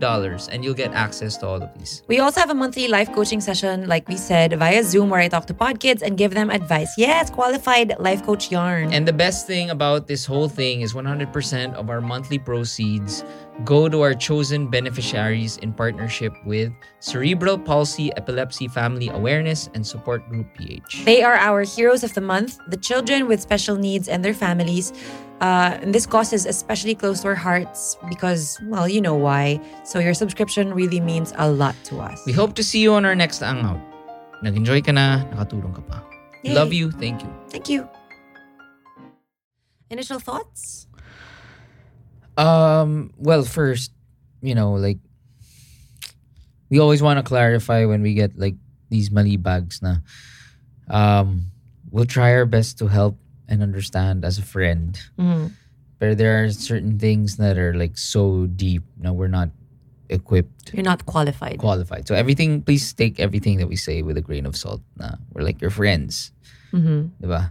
and 0.53 0.63
you'll 0.63 0.77
get 0.77 0.93
access 0.93 1.39
to 1.39 1.47
all 1.47 1.63
of 1.63 1.73
these. 1.79 2.03
We 2.07 2.21
also 2.21 2.41
have 2.41 2.51
a 2.51 2.55
monthly 2.55 2.87
life 2.87 3.11
coaching 3.15 3.41
session, 3.41 3.89
like 3.89 4.07
we 4.09 4.19
said, 4.19 4.53
via 4.59 4.85
Zoom, 4.85 5.09
where 5.09 5.21
I 5.21 5.29
talk 5.29 5.47
to 5.47 5.55
pod 5.55 5.81
kids 5.81 6.03
and 6.03 6.19
give 6.19 6.35
them 6.35 6.51
advice. 6.51 6.93
Yes, 6.99 7.31
qualified 7.31 7.97
life 7.99 8.23
coach 8.25 8.51
yarn. 8.51 8.93
And 8.93 9.09
the 9.09 9.17
best 9.17 9.47
thing 9.47 9.71
about 9.71 10.07
this 10.07 10.27
whole 10.27 10.49
thing 10.49 10.83
is 10.83 10.93
100% 10.93 11.73
of 11.75 11.89
our 11.89 12.03
monthly 12.03 12.39
proceeds 12.39 13.25
go 13.65 13.89
to 13.89 14.03
our 14.03 14.15
chosen 14.15 14.69
beneficiaries 14.69 15.57
in 15.59 15.73
partnership 15.73 16.33
with 16.45 16.73
Cerebral 17.01 17.59
Palsy 17.59 18.15
Epilepsy 18.17 18.69
Family 18.69 19.09
Awareness 19.09 19.69
and 19.75 19.87
Support 19.87 20.29
Group 20.29 20.47
PH. 20.55 21.05
They 21.05 21.23
are 21.23 21.35
our 21.35 21.63
heroes 21.63 22.05
of 22.05 22.15
the 22.15 22.21
month, 22.21 22.59
the 22.69 22.77
children 22.77 23.27
with 23.27 23.41
special 23.41 23.77
needs 23.77 24.09
and 24.09 24.25
their 24.25 24.35
families. 24.35 24.93
Uh, 25.41 25.79
and 25.83 25.95
this 25.95 26.07
cause 26.07 26.33
is 26.33 26.47
especially 26.47 26.95
close 26.95 27.23
to 27.23 27.29
our 27.29 27.35
hearts 27.35 27.97
because, 28.09 28.59
well, 28.65 28.89
you 28.89 29.01
know 29.01 29.15
why. 29.15 29.61
So 29.85 29.99
your 29.99 30.15
subscription 30.15 30.75
really 30.75 31.01
means 31.01 31.33
a 31.37 31.49
lot 31.51 31.77
to 31.85 31.99
us. 32.01 32.23
We 32.27 32.33
hope 32.33 32.55
to 32.57 32.65
see 32.65 32.81
you 32.81 32.95
on 32.95 33.05
our 33.05 33.15
next 33.15 33.39
hangout. 33.39 33.79
Nag-enjoy 34.43 34.83
ka 34.83 34.93
na, 34.93 35.23
nakatulong 35.31 35.75
ka 35.75 35.83
pa. 35.83 36.03
Yay. 36.43 36.55
Love 36.55 36.73
you, 36.73 36.91
thank 36.91 37.23
you. 37.23 37.31
Thank 37.51 37.69
you. 37.69 37.89
Initial 39.91 40.19
thoughts? 40.19 40.88
Um, 42.39 43.11
well, 43.19 43.43
first, 43.43 43.91
you 44.41 44.55
know, 44.55 44.75
like 44.79 44.99
we 46.71 46.79
always 46.79 47.03
want 47.03 47.19
to 47.19 47.27
clarify 47.27 47.85
when 47.85 48.01
we 48.03 48.15
get 48.15 48.39
like 48.39 48.55
these 48.91 49.11
money 49.11 49.37
bags 49.37 49.83
na 49.83 50.01
um 50.89 51.51
we'll 51.91 52.07
try 52.09 52.33
our 52.33 52.47
best 52.47 52.79
to 52.79 52.87
help 52.87 53.19
and 53.49 53.61
understand 53.63 54.25
as 54.25 54.39
a 54.39 54.43
friend. 54.47 54.97
Mm. 55.19 55.53
But 55.99 56.17
there 56.17 56.45
are 56.45 56.51
certain 56.55 56.95
things 56.99 57.37
that 57.43 57.59
are 57.59 57.75
like 57.75 57.99
so 57.99 58.47
deep 58.47 58.85
now 58.97 59.13
we're 59.13 59.27
not 59.33 59.51
equipped 60.09 60.73
You're 60.73 60.87
not 60.87 61.05
qualified. 61.05 61.59
qualified. 61.59 62.07
So 62.09 62.15
everything 62.15 62.63
please 62.63 62.93
take 62.95 63.19
everything 63.21 63.59
that 63.59 63.67
we 63.69 63.77
say 63.77 64.01
with 64.07 64.17
a 64.17 64.23
grain 64.23 64.47
of 64.47 64.55
salt. 64.57 64.81
Na 64.97 65.19
we're 65.35 65.43
like 65.43 65.61
your 65.61 65.75
friends, 65.75 66.31
Mhm. 66.73 67.11
ba? 67.21 67.51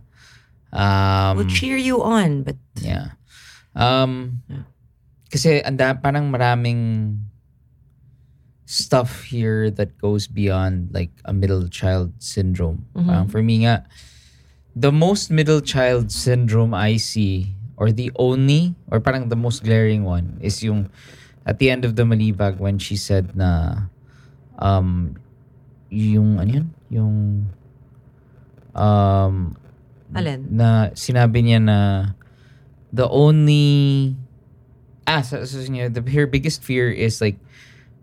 Um 0.72 1.38
We'll 1.38 1.52
cheer 1.52 1.76
you 1.78 2.02
on, 2.02 2.42
but 2.48 2.56
Yeah. 2.80 3.20
Um, 3.78 4.42
Yeah. 4.50 4.66
Kasi 5.28 5.60
anda, 5.64 5.96
parang 6.00 6.32
maraming 6.32 7.16
stuff 8.68 9.24
here 9.24 9.72
that 9.72 9.96
goes 9.96 10.28
beyond 10.28 10.92
like 10.92 11.10
a 11.24 11.32
middle 11.32 11.72
child 11.72 12.12
syndrome. 12.20 12.84
Mhm. 12.92 13.08
Parang 13.08 13.28
for 13.32 13.40
me 13.40 13.64
nga, 13.64 13.88
the 14.76 14.92
most 14.92 15.32
middle 15.32 15.64
child 15.64 16.12
syndrome 16.12 16.76
I 16.76 17.00
see 17.00 17.56
or 17.80 17.96
the 17.96 18.12
only 18.20 18.76
or 18.92 19.00
parang 19.00 19.32
the 19.32 19.40
most 19.40 19.64
glaring 19.64 20.04
one 20.04 20.36
is 20.44 20.60
yung 20.62 20.92
at 21.48 21.64
the 21.64 21.72
end 21.72 21.88
of 21.88 21.96
the 21.96 22.04
Malibag 22.04 22.60
when 22.60 22.76
she 22.76 23.00
said 23.00 23.32
na 23.40 23.88
um 24.60 25.16
yung 25.88 26.36
ano 26.44 26.52
yun? 26.60 26.68
Yung 26.92 27.16
um 28.76 29.56
Alin? 30.12 30.44
na 30.52 30.92
sinabi 30.92 31.40
niya 31.48 31.64
na 31.64 31.80
the 32.92 33.08
only 33.08 34.12
ah 35.08 35.24
so, 35.24 35.40
so 35.44 35.58
yun, 35.64 35.94
the 35.94 36.04
her 36.12 36.28
biggest 36.28 36.62
fear 36.62 36.92
is 36.92 37.24
like 37.24 37.40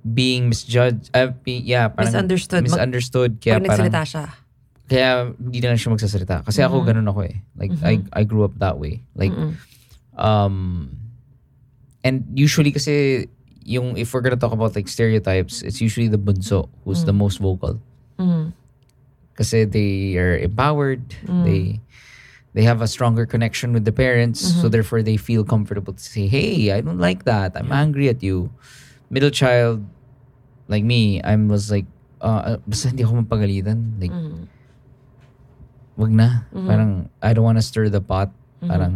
being 0.03 0.49
misjudged 0.49 1.09
uh, 1.13 1.33
be, 1.45 1.61
yeah 1.61 1.89
parang 1.89 2.13
Misunderstood. 2.13 2.61
Mag- 2.65 2.73
misunderstood 2.73 3.31
kaya 3.39 3.61
pag 3.61 3.69
parang 3.69 3.89
nagsalita 3.89 4.03
siya. 4.05 4.25
kaya 4.85 5.09
hindi 5.37 5.59
na 5.61 5.73
lang 5.73 5.81
siya 5.81 5.91
magsasalita 5.93 6.37
kasi 6.45 6.61
ako 6.61 6.81
Mhm. 6.81 6.87
ganun 6.89 7.09
ako 7.09 7.21
eh 7.25 7.37
like 7.57 7.73
I 7.81 7.93
I 8.13 8.23
grew 8.25 8.45
up 8.45 8.53
that 8.61 8.77
way 8.77 9.01
like 9.17 9.33
Mm-mm. 9.33 9.57
um 10.13 10.93
and 12.05 12.25
usually 12.37 12.69
kasi 12.69 13.29
yung 13.65 13.97
if 13.97 14.13
we're 14.13 14.21
gonna 14.21 14.37
talk 14.37 14.53
about 14.53 14.77
like 14.77 14.89
stereotypes 14.89 15.65
it's 15.65 15.81
usually 15.81 16.09
the 16.09 16.21
bunso 16.21 16.69
who's 16.85 17.09
the 17.09 17.17
most 17.17 17.41
vocal 17.41 17.81
Mhm. 18.21 18.53
kasi 19.33 19.65
they 19.65 20.21
are 20.21 20.37
empowered 20.37 21.01
Mm. 21.25 21.45
they 21.49 21.61
they 22.55 22.63
have 22.63 22.79
a 22.81 22.87
stronger 22.87 23.27
connection 23.27 23.75
with 23.75 23.83
the 23.85 23.91
parents 23.93 24.41
Mm-hmm. 24.47 24.61
so 24.63 24.71
therefore 24.71 25.03
they 25.03 25.19
feel 25.19 25.43
comfortable 25.43 25.93
to 25.93 26.03
say 26.03 26.27
hey 26.31 26.71
i 26.71 26.79
don't 26.81 27.03
like 27.03 27.27
that 27.27 27.53
i'm 27.59 27.75
angry 27.75 28.07
at 28.09 28.23
you 28.23 28.49
middle 29.11 29.31
child 29.31 29.83
like 30.71 30.87
me 30.87 31.19
i 31.27 31.35
was 31.35 31.69
like 31.69 31.85
uh, 32.23 32.55
uh, 32.55 32.59
basta 32.65 32.89
hindi 32.95 33.03
ako 33.03 33.21
mapagalitan 33.27 33.99
like 33.99 34.15
Mhm. 34.15 34.47
wag 35.99 36.11
na 36.11 36.29
Mhm. 36.51 36.67
parang 36.67 36.91
i 37.23 37.31
don't 37.35 37.45
wanna 37.45 37.63
stir 37.63 37.91
the 37.91 38.01
pot 38.01 38.31
Mhm. 38.63 38.69
parang 38.71 38.95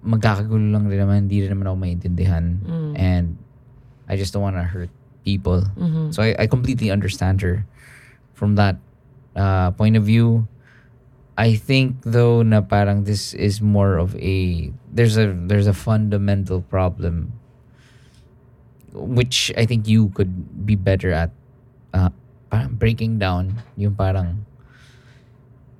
magkakagulo 0.00 0.72
lang 0.72 0.88
rin 0.88 1.00
naman 1.04 1.16
hindi 1.28 1.44
rin 1.44 1.52
naman 1.52 1.68
ako 1.68 1.76
maintindihan 1.76 2.44
Mm. 2.64 2.92
and 2.96 3.26
i 4.08 4.16
just 4.16 4.32
don't 4.32 4.40
wanna 4.44 4.64
hurt 4.64 4.88
people 5.24 5.60
Mhm. 5.76 6.08
so 6.12 6.24
I, 6.24 6.36
I 6.40 6.46
completely 6.48 6.88
understand 6.88 7.40
her 7.44 7.64
from 8.32 8.56
that 8.56 8.76
uh, 9.34 9.70
point 9.74 9.96
of 9.98 10.06
view. 10.06 10.46
I 11.34 11.58
think 11.58 12.06
though 12.06 12.42
na 12.46 12.62
parang 12.62 13.04
this 13.04 13.34
is 13.34 13.58
more 13.58 13.98
of 13.98 14.14
a 14.16 14.70
there's 14.86 15.18
a 15.18 15.34
there's 15.34 15.66
a 15.66 15.74
fundamental 15.74 16.62
problem 16.62 17.34
which 18.94 19.50
I 19.58 19.66
think 19.66 19.88
you 19.90 20.14
could 20.14 20.30
be 20.66 20.78
better 20.78 21.10
at 21.10 21.30
uh, 21.90 22.10
parang 22.50 22.78
breaking 22.78 23.18
down 23.18 23.58
yung 23.74 23.94
parang 23.98 24.46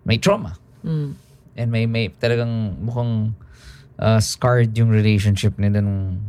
may 0.04 0.18
trauma 0.18 0.58
Mm. 0.84 1.16
and 1.56 1.66
may 1.72 1.86
may 1.88 2.12
talagang 2.12 2.76
mukhang 2.82 3.32
uh, 3.96 4.20
scarred 4.20 4.76
yung 4.76 4.92
relationship 4.92 5.56
nila 5.56 5.80
ng 5.80 6.20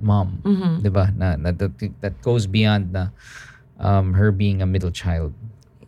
mom. 0.00 0.40
Mhm. 0.48 0.80
'di 0.80 0.88
ba? 0.88 1.12
Na, 1.12 1.36
na 1.36 1.52
that, 1.52 1.76
that 2.00 2.16
goes 2.24 2.48
beyond 2.48 2.88
na 2.96 3.12
um 3.76 4.16
her 4.16 4.32
being 4.32 4.64
a 4.64 4.66
middle 4.66 4.88
child. 4.94 5.36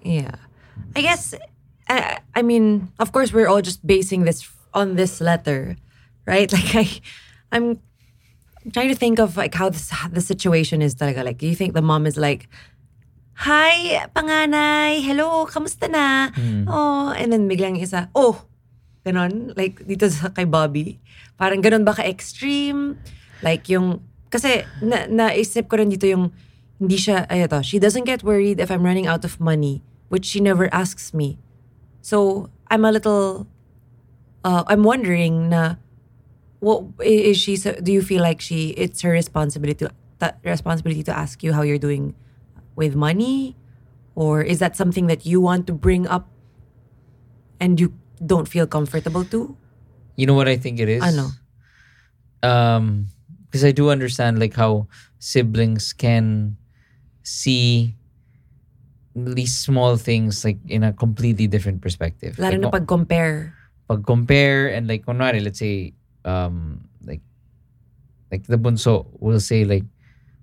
Yeah. 0.04 0.36
I 0.92 1.00
guess, 1.00 1.32
uh, 1.88 2.18
I 2.34 2.42
mean, 2.42 2.92
of 2.98 3.12
course, 3.12 3.32
we're 3.32 3.48
all 3.48 3.62
just 3.62 3.86
basing 3.86 4.24
this 4.24 4.48
on 4.72 4.96
this 4.96 5.20
letter, 5.20 5.76
right? 6.26 6.50
Like, 6.52 6.74
I, 6.74 6.84
I'm 7.52 7.78
trying 8.72 8.88
to 8.88 8.96
think 8.96 9.18
of 9.18 9.36
like 9.36 9.54
how 9.54 9.68
this, 9.68 9.92
the 10.10 10.20
situation 10.20 10.82
is 10.82 10.94
talaga. 10.94 11.24
Like, 11.24 11.38
do 11.38 11.46
you 11.46 11.54
think 11.54 11.74
the 11.74 11.82
mom 11.82 12.06
is 12.06 12.16
like, 12.16 12.48
Hi, 13.34 14.06
panganay. 14.14 15.02
Hello, 15.02 15.42
kamusta 15.50 15.90
na? 15.90 16.30
Oh, 16.70 17.10
and 17.18 17.34
then 17.34 17.50
biglang 17.50 17.74
isa, 17.82 18.06
oh, 18.14 18.46
ganon. 19.02 19.50
Like, 19.58 19.82
dito 19.82 20.06
sa 20.06 20.30
kay 20.30 20.46
Bobbie. 20.46 21.02
Parang 21.34 21.58
ganon 21.58 21.82
ba 21.82 21.98
ka-extreme? 21.98 22.94
Like, 23.42 23.66
yung, 23.66 24.06
kasi 24.30 24.62
na, 24.78 25.10
naisip 25.10 25.66
ko 25.66 25.82
rin 25.82 25.90
dito 25.90 26.06
yung, 26.06 26.30
hindi 26.78 26.94
siya, 26.94 27.26
ay 27.26 27.42
ito, 27.42 27.58
she 27.66 27.82
doesn't 27.82 28.06
get 28.06 28.22
worried 28.22 28.62
if 28.62 28.70
I'm 28.70 28.86
running 28.86 29.10
out 29.10 29.26
of 29.26 29.42
money, 29.42 29.82
which 30.14 30.30
she 30.30 30.38
never 30.38 30.70
asks 30.70 31.10
me. 31.10 31.34
So, 32.04 32.52
I'm 32.68 32.84
a 32.84 32.92
little, 32.92 33.48
uh, 34.44 34.64
I'm 34.68 34.84
wondering 34.84 35.48
na, 35.48 35.80
what 36.60 36.84
is 37.00 37.40
she, 37.40 37.56
do 37.56 37.92
you 37.92 38.02
feel 38.04 38.20
like 38.20 38.44
she, 38.44 38.76
it's 38.76 39.00
her 39.00 39.10
responsibility 39.10 39.88
to, 39.88 40.34
responsibility 40.44 41.02
to 41.04 41.16
ask 41.16 41.42
you 41.42 41.56
how 41.56 41.62
you're 41.62 41.80
doing 41.80 42.14
with 42.76 42.94
money? 42.94 43.56
Or 44.14 44.42
is 44.42 44.60
that 44.60 44.76
something 44.76 45.08
that 45.08 45.24
you 45.24 45.40
want 45.40 45.66
to 45.66 45.72
bring 45.72 46.06
up 46.06 46.28
and 47.58 47.80
you 47.80 47.96
don't 48.20 48.46
feel 48.46 48.66
comfortable 48.66 49.24
to? 49.24 49.56
You 50.16 50.26
know 50.26 50.34
what 50.34 50.46
I 50.46 50.56
think 50.56 50.80
it 50.80 50.88
is? 50.88 51.02
Ano? 51.02 51.32
Um 52.44 53.08
because 53.48 53.64
I 53.64 53.70
do 53.70 53.88
understand 53.88 54.38
like 54.42 54.54
how 54.54 54.88
siblings 55.18 55.94
can 55.94 56.58
see 57.22 57.94
these 59.14 59.54
small 59.54 59.94
things 59.96 60.42
like 60.44 60.58
in 60.66 60.82
a 60.82 60.92
completely 60.92 61.46
different 61.46 61.78
perspective. 61.80 62.34
Lalo 62.38 62.58
like, 62.58 62.60
na 62.60 62.70
pag-compare. 62.70 63.54
pag 63.86 64.00
compare 64.02 64.72
and 64.72 64.88
like 64.88 65.04
kunwari 65.04 65.44
let's 65.44 65.60
say 65.60 65.92
um 66.24 66.88
like 67.04 67.20
like 68.32 68.48
the 68.48 68.56
bunso 68.56 69.04
will 69.20 69.38
say 69.40 69.64
like 69.68 69.84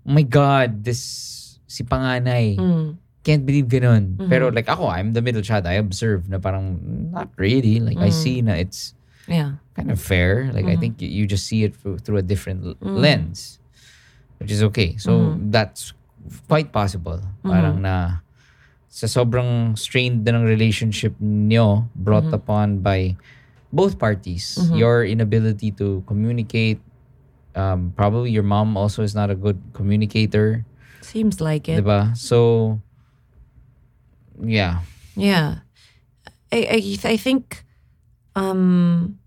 oh 0.05 0.13
my 0.13 0.21
god 0.21 0.85
this 0.85 1.57
si 1.65 1.81
panganay 1.83 2.53
Mm. 2.55 3.01
can't 3.25 3.41
believe 3.45 3.65
ganun 3.65 4.17
Mhm. 4.21 4.29
pero 4.29 4.53
like 4.53 4.69
ako 4.69 4.85
I'm 4.93 5.13
the 5.17 5.25
middle 5.25 5.41
child 5.41 5.65
I 5.65 5.81
observe 5.81 6.29
na 6.29 6.37
parang 6.37 6.77
not 7.09 7.33
really 7.35 7.81
like 7.81 7.97
I 7.97 8.13
Mm. 8.13 8.21
see 8.21 8.37
na 8.45 8.55
it's 8.61 8.93
Yeah. 9.29 9.57
kind 9.77 9.89
of 9.93 10.01
fair. 10.01 10.49
Like 10.53 10.65
I 10.69 10.75
Mhm. 10.75 10.81
think 10.81 10.93
you, 11.01 11.09
you 11.09 11.23
just 11.29 11.45
see 11.49 11.63
it 11.63 11.77
through, 11.77 12.01
through 12.01 12.19
a 12.19 12.25
different 12.25 12.65
Mm. 12.81 12.97
lens, 12.97 13.57
which 14.41 14.49
is 14.53 14.61
okay. 14.69 14.97
So 14.97 15.33
Mhm. 15.37 15.49
that's 15.53 15.93
quite 16.49 16.69
possible. 16.73 17.21
Mm-hmm. 17.21 17.49
Parang 17.49 17.77
na 17.81 17.95
sa 18.91 19.07
sobrang 19.07 19.71
strained 19.79 20.27
na 20.27 20.35
ng 20.35 20.43
relationship 20.43 21.15
nyo 21.23 21.87
brought 21.95 22.27
Mhm. 22.27 22.35
upon 22.35 22.67
by 22.83 23.15
both 23.71 23.95
parties. 23.95 24.59
Mhm. 24.59 24.75
Your 24.75 25.07
inability 25.07 25.71
to 25.79 26.03
communicate. 26.03 26.83
Um, 27.55 27.95
probably 27.95 28.35
your 28.35 28.43
mom 28.43 28.75
also 28.75 28.99
is 28.99 29.15
not 29.15 29.31
a 29.31 29.35
good 29.39 29.59
communicator. 29.71 30.67
Seems 30.99 31.39
like 31.39 31.71
it. 31.71 31.79
Diba? 31.79 32.11
So, 32.19 32.79
yeah. 34.43 34.83
Yeah. 35.15 35.63
I, 36.51 36.83
I, 36.83 37.15
I 37.15 37.17
think 37.17 37.63
um, 38.35 39.19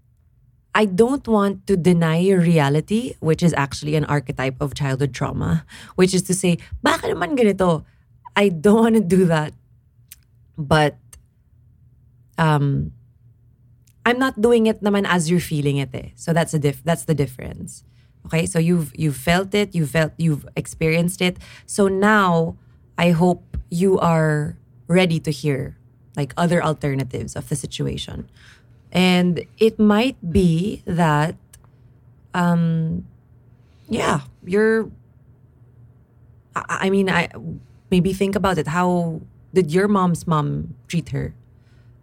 I 0.77 0.85
don't 0.85 1.25
want 1.29 1.67
to 1.69 1.77
deny 1.77 2.21
your 2.21 2.41
reality, 2.41 3.17
which 3.21 3.43
is 3.43 3.55
actually 3.57 3.97
an 3.97 4.05
archetype 4.05 4.61
of 4.61 4.75
childhood 4.77 5.13
trauma, 5.17 5.65
which 5.97 6.13
is 6.13 6.23
to 6.29 6.35
say, 6.35 6.59
baka 6.83 7.09
naman 7.09 7.37
ganito? 7.37 7.85
I 8.37 8.49
don't 8.49 8.81
want 8.81 8.95
to 8.97 9.01
do 9.01 9.25
that. 9.27 9.55
But 10.57 10.97
um, 12.39 12.93
I'm 14.07 14.19
not 14.19 14.41
doing 14.41 14.67
it 14.67 14.83
naman 14.83 15.07
as 15.07 15.31
you're 15.31 15.41
feeling 15.41 15.79
it. 15.79 15.91
Eh. 15.95 16.11
So 16.15 16.33
that's 16.33 16.53
a 16.55 16.59
diff- 16.59 16.85
that's 16.85 17.05
the 17.05 17.15
difference. 17.15 17.85
Okay, 18.27 18.47
so 18.47 18.59
you've 18.59 18.93
you've 18.97 19.17
felt 19.17 19.55
it, 19.55 19.75
you 19.75 19.87
felt 19.87 20.13
you've 20.17 20.47
experienced 20.57 21.21
it. 21.21 21.37
So 21.67 21.89
now 21.89 22.57
I 22.97 23.11
hope 23.11 23.57
you 23.71 23.99
are 23.99 24.57
ready 24.87 25.19
to 25.21 25.31
hear 25.31 25.77
like 26.17 26.33
other 26.37 26.63
alternatives 26.63 27.37
of 27.37 27.49
the 27.49 27.57
situation. 27.57 28.31
And 28.93 29.45
it 29.59 29.79
might 29.79 30.17
be 30.21 30.83
that 30.87 31.37
um 32.33 33.05
yeah, 33.89 34.21
you're 34.45 34.91
I, 36.57 36.89
I 36.89 36.91
mean 36.91 37.09
I 37.09 37.29
maybe 37.95 38.11
think 38.11 38.35
about 38.35 38.59
it. 38.59 38.67
How 38.67 39.23
did 39.55 39.71
your 39.71 39.87
mom's 39.87 40.27
mom 40.27 40.75
treat 40.91 41.15
her? 41.15 41.31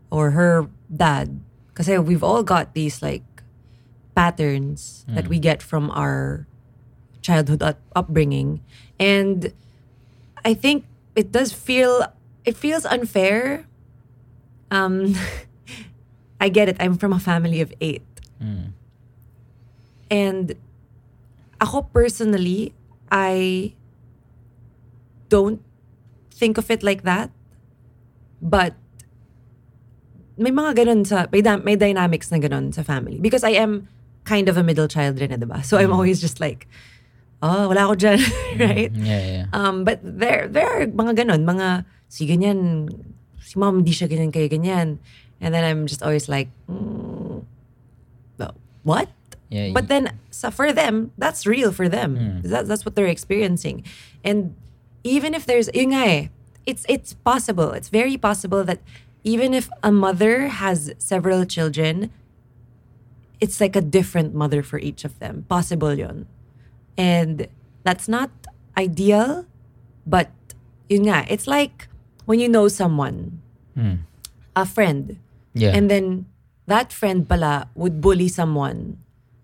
Or 0.07 0.31
her 0.31 0.71
dad? 0.87 1.43
Because 1.67 1.91
we've 1.99 2.23
all 2.23 2.47
got 2.47 2.71
these 2.71 3.03
like 3.03 3.27
patterns 4.15 5.03
that 5.11 5.27
we 5.27 5.35
get 5.35 5.59
from 5.59 5.91
our 5.91 6.47
childhood 7.19 7.59
up- 7.59 7.83
upbringing. 7.91 8.63
And 8.95 9.51
I 10.47 10.55
think 10.55 10.87
it 11.15 11.35
does 11.35 11.51
feel 11.51 12.07
it 12.47 12.55
feels 12.55 12.87
unfair. 12.87 13.67
Um 14.71 15.19
I 16.43 16.47
get 16.47 16.71
it. 16.71 16.79
I'm 16.79 16.95
from 16.95 17.11
a 17.11 17.19
family 17.19 17.59
of 17.59 17.75
eight. 17.83 18.07
Mm. 18.39 18.71
And 20.09 20.55
ako 21.61 21.85
personally, 21.93 22.73
I 23.11 23.75
don't 25.29 25.61
think 26.41 26.57
of 26.57 26.73
it 26.73 26.81
like 26.81 27.05
that. 27.05 27.29
But 28.41 28.73
may 30.41 30.49
mga 30.49 30.81
ganun 30.81 31.05
sa, 31.05 31.29
may, 31.29 31.45
may 31.61 31.77
dynamics 31.77 32.33
na 32.33 32.41
ganun 32.41 32.73
sa 32.73 32.81
family. 32.81 33.21
Because 33.21 33.45
I 33.45 33.53
am 33.61 33.85
kind 34.25 34.49
of 34.49 34.57
a 34.57 34.65
middle 34.65 34.89
child 34.89 35.21
rin, 35.21 35.29
eh, 35.29 35.37
diba? 35.37 35.61
So 35.61 35.77
I'm 35.77 35.93
always 35.93 36.17
just 36.17 36.41
like, 36.41 36.65
oh, 37.45 37.69
wala 37.69 37.85
ako 37.85 38.01
dyan, 38.01 38.19
right? 38.65 38.89
Yeah, 38.97 39.21
yeah. 39.21 39.45
Um, 39.53 39.85
but 39.85 40.01
there, 40.01 40.49
there 40.49 40.65
are 40.65 40.89
mga 40.89 41.21
ganon, 41.21 41.45
mga, 41.45 41.85
si 42.09 42.25
ganyan, 42.25 42.89
si 43.37 43.61
mom 43.61 43.85
hindi 43.85 43.93
siya 43.93 44.09
ganyan 44.09 44.33
kaya 44.33 44.49
ganyan. 44.49 44.97
And 45.37 45.53
then 45.53 45.61
I'm 45.61 45.85
just 45.85 46.01
always 46.01 46.25
like, 46.25 46.49
mm, 46.65 47.45
what? 48.83 49.09
Yeah, 49.49 49.73
But 49.73 49.89
then, 49.89 50.17
so 50.31 50.49
for 50.49 50.71
them, 50.71 51.11
that's 51.17 51.45
real 51.45 51.71
for 51.71 51.89
them. 51.89 52.41
That, 52.43 52.67
that's 52.67 52.85
what 52.85 52.95
they're 52.95 53.11
experiencing. 53.11 53.83
And 54.23 54.55
even 55.03 55.33
if 55.33 55.45
there's, 55.45 55.69
yun 55.73 55.91
nga 55.93 56.03
eh, 56.05 56.27
it's, 56.65 56.85
it's 56.87 57.13
possible, 57.13 57.71
it's 57.71 57.89
very 57.89 58.17
possible 58.17 58.63
that 58.63 58.79
even 59.23 59.53
if 59.53 59.69
a 59.83 59.91
mother 59.91 60.47
has 60.47 60.93
several 60.97 61.45
children, 61.45 62.09
it's 63.39 63.59
like 63.59 63.75
a 63.75 63.81
different 63.81 64.33
mother 64.35 64.61
for 64.61 64.77
each 64.77 65.03
of 65.03 65.17
them. 65.19 65.45
Possible 65.49 65.93
yon. 65.97 66.27
And 66.97 67.47
that's 67.83 68.07
not 68.07 68.29
ideal, 68.77 69.45
but 70.05 70.29
yun 70.89 71.05
nga, 71.09 71.25
it's 71.29 71.47
like 71.47 71.87
when 72.25 72.39
you 72.39 72.49
know 72.49 72.67
someone, 72.67 73.41
Hmm. 73.73 74.03
a 74.55 74.65
friend, 74.65 75.17
Yeah. 75.55 75.71
and 75.73 75.89
then 75.89 76.25
that 76.67 76.91
friend 76.93 77.27
pala 77.27 77.67
would 77.75 78.01
bully 78.01 78.27
someone. 78.27 78.97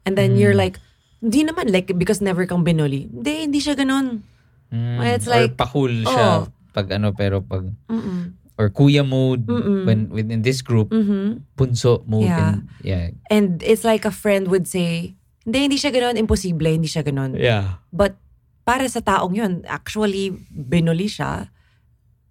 And 0.06 0.17
then 0.17 0.38
you're 0.38 0.56
like, 0.56 0.80
hindi 1.20 1.43
naman, 1.43 1.72
like, 1.74 1.91
because 1.98 2.22
never 2.22 2.46
kang 2.46 2.63
binully. 2.63 3.12
Hindi, 3.12 3.43
hindi 3.48 3.60
siya 3.60 3.76
ganun. 3.76 4.24
Mm. 4.68 5.00
It's 5.08 5.28
or 5.28 5.32
like- 5.48 5.56
pa-cool 5.56 5.94
siya 6.04 6.44
Oh. 6.44 6.52
pag 6.72 6.92
ano 6.92 7.12
pero 7.12 7.40
pag 7.40 7.66
Mm-mm. 7.88 8.36
or 8.60 8.68
kuya 8.70 9.02
mode 9.02 9.46
Mm-mm. 9.46 9.86
when 9.86 10.00
within 10.10 10.42
this 10.42 10.60
group 10.60 10.92
Mhm. 10.92 11.46
punso 11.54 12.04
mode 12.04 12.28
Yeah. 12.28 12.42
and 12.42 12.58
yeah 12.82 13.04
And 13.32 13.62
it's 13.62 13.82
like 13.82 14.04
a 14.04 14.12
friend 14.12 14.50
would 14.50 14.68
say, 14.68 15.16
hindi, 15.48 15.58
hindi 15.64 15.78
siya 15.78 15.90
ganun, 15.90 16.20
imposible, 16.20 16.68
hindi 16.68 16.86
siya 16.86 17.02
ganun. 17.02 17.34
yeah 17.34 17.80
But 17.90 18.20
para 18.68 18.84
sa 18.88 19.00
taong 19.00 19.32
yun, 19.32 19.64
actually, 19.64 20.36
binuli 20.52 21.08
siya. 21.08 21.48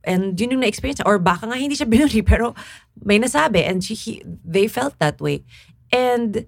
And 0.04 0.36
yun 0.36 0.52
yung 0.52 0.62
na-experience. 0.62 1.00
Or 1.02 1.16
baka 1.16 1.48
nga 1.48 1.56
hindi 1.56 1.74
siya 1.74 1.88
binuli, 1.88 2.20
pero 2.28 2.52
may 3.00 3.16
nasabi. 3.16 3.64
And 3.64 3.80
she, 3.80 3.96
he, 3.96 4.20
they 4.44 4.68
felt 4.68 5.00
that 5.00 5.16
way. 5.18 5.48
And 5.88 6.44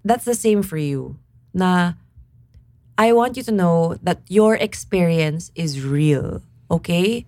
that's 0.00 0.24
the 0.24 0.32
same 0.34 0.64
for 0.64 0.80
you. 0.80 1.20
Na 1.52 2.00
I 2.98 3.12
want 3.12 3.36
you 3.36 3.42
to 3.44 3.52
know 3.52 3.96
that 4.02 4.20
your 4.28 4.54
experience 4.56 5.52
is 5.54 5.84
real. 5.84 6.42
Okay? 6.70 7.26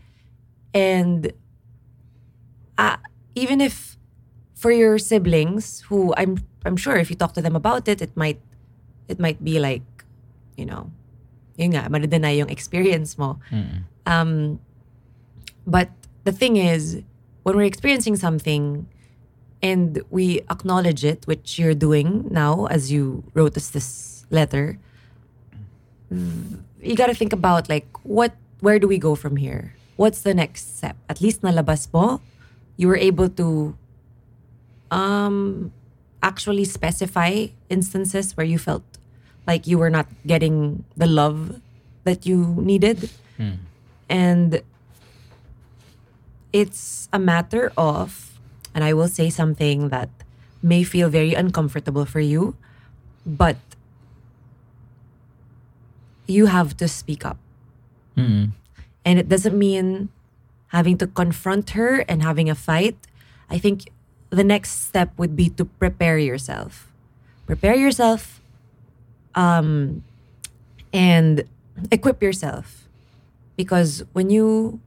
And 0.73 1.33
uh, 2.77 2.97
even 3.35 3.61
if 3.61 3.97
for 4.55 4.73
your 4.73 4.99
siblings 4.99 5.81
who 5.89 6.15
I'm 6.17 6.43
I'm 6.65 6.77
sure 6.77 6.97
if 6.97 7.11
you 7.11 7.17
talk 7.17 7.35
to 7.35 7.43
them 7.43 7.55
about 7.55 7.87
it, 7.87 8.03
it 8.03 8.17
might 8.17 8.41
it 9.07 9.19
might 9.19 9.43
be 9.43 9.59
like, 9.61 9.87
you 10.57 10.67
know, 10.67 10.91
yun 11.57 11.73
nga, 11.73 11.89
madadena 11.89 12.35
yung 12.37 12.49
experience 12.49 13.17
mo. 13.17 13.39
Mm. 13.51 13.85
Um, 14.07 14.61
but 15.67 15.91
the 16.25 16.33
thing 16.33 16.57
is, 16.57 17.03
when 17.43 17.57
we're 17.57 17.71
experiencing 17.71 18.17
something 18.17 18.87
and 19.63 20.03
we 20.11 20.41
acknowledge 20.51 21.05
it, 21.05 21.27
which 21.27 21.59
you're 21.59 21.75
doing 21.75 22.27
now 22.31 22.67
as 22.67 22.93
you 22.93 23.25
wrote 23.35 23.57
us 23.57 23.71
this 23.71 24.27
letter, 24.31 24.79
you 26.11 26.95
gotta 26.97 27.15
think 27.15 27.33
about 27.33 27.69
like, 27.69 27.87
what, 28.03 28.33
where 28.61 28.79
do 28.79 28.89
we 28.89 28.99
go 28.99 29.15
from 29.15 29.37
here? 29.37 29.75
What's 29.97 30.23
the 30.23 30.35
next 30.35 30.79
step? 30.79 30.97
At 31.09 31.21
least 31.21 31.43
nalabas 31.43 31.93
mo, 31.93 32.21
you 32.77 32.89
were 32.89 32.97
able 32.97 33.29
to 33.31 33.77
um, 34.91 35.73
actually 36.23 36.65
specify 36.65 37.49
instances 37.69 38.37
where 38.37 38.47
you 38.47 38.59
felt 38.59 38.83
like 39.47 39.67
you 39.67 39.79
were 39.79 39.91
not 39.91 40.07
getting 40.27 40.85
the 40.97 41.07
love 41.07 41.61
that 42.05 42.27
you 42.27 42.57
needed. 42.59 43.11
And 44.09 44.63
it's 46.53 47.09
a 47.13 47.19
matter 47.19 47.73
of, 47.77 48.39
and 48.75 48.83
I 48.85 48.93
will 48.95 49.09
say 49.09 49.29
something 49.31 49.89
that 49.91 50.09
may 50.63 50.83
feel 50.85 51.09
very 51.09 51.35
uncomfortable 51.35 52.05
for 52.05 52.21
you, 52.21 52.57
but 53.27 53.57
you 56.29 56.47
have 56.47 56.77
to 56.77 56.87
speak 56.87 57.25
up. 57.25 57.39
Mm. 58.17 58.53
And 59.05 59.19
it 59.19 59.29
doesn't 59.29 59.59
mean 59.59 60.11
having 60.69 60.99
to 60.99 61.07
confront 61.07 61.71
her 61.71 62.05
and 62.09 62.23
having 62.23 62.51
a 62.51 62.55
fight. 62.55 62.97
I 63.49 63.59
think 63.59 63.91
the 64.31 64.45
next 64.45 64.87
step 64.87 65.11
would 65.17 65.35
be 65.35 65.49
to 65.57 65.65
prepare 65.65 66.19
yourself. 66.19 66.93
Prepare 67.47 67.75
yourself 67.75 68.41
um, 69.35 70.05
and 70.93 71.45
equip 71.91 72.23
yourself. 72.23 72.87
Because 73.57 74.05
when 74.13 74.31
you 74.31 74.81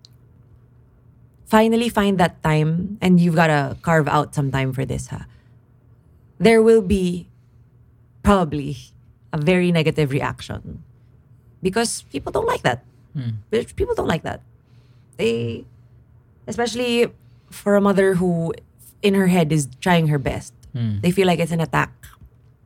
finally 1.45 1.89
find 1.89 2.17
that 2.19 2.41
time, 2.43 2.97
and 3.01 3.19
you've 3.19 3.35
got 3.35 3.47
to 3.47 3.75
carve 3.81 4.07
out 4.07 4.35
some 4.35 4.51
time 4.51 4.71
for 4.71 4.85
this, 4.85 5.07
huh? 5.07 5.25
there 6.39 6.61
will 6.61 6.81
be 6.81 7.27
probably 8.23 8.77
a 9.33 9.37
very 9.37 9.71
negative 9.71 10.11
reaction. 10.11 10.83
Because 11.61 12.03
people 12.09 12.31
don't 12.31 12.47
like 12.47 12.61
that. 12.63 12.83
Hmm. 13.13 13.41
But 13.49 13.75
People 13.75 13.95
don't 13.95 14.07
like 14.09 14.23
that. 14.23 14.41
They, 15.17 15.65
especially 16.47 17.07
for 17.49 17.75
a 17.75 17.81
mother 17.81 18.15
who 18.15 18.53
in 19.01 19.13
her 19.13 19.27
head 19.27 19.51
is 19.51 19.67
trying 19.81 20.07
her 20.07 20.17
best. 20.17 20.53
Hmm. 20.73 20.99
They 21.01 21.11
feel 21.11 21.27
like 21.27 21.39
it's 21.39 21.51
an 21.51 21.61
attack. 21.61 21.91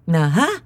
Na, 0.08 0.30
ha? 0.30 0.62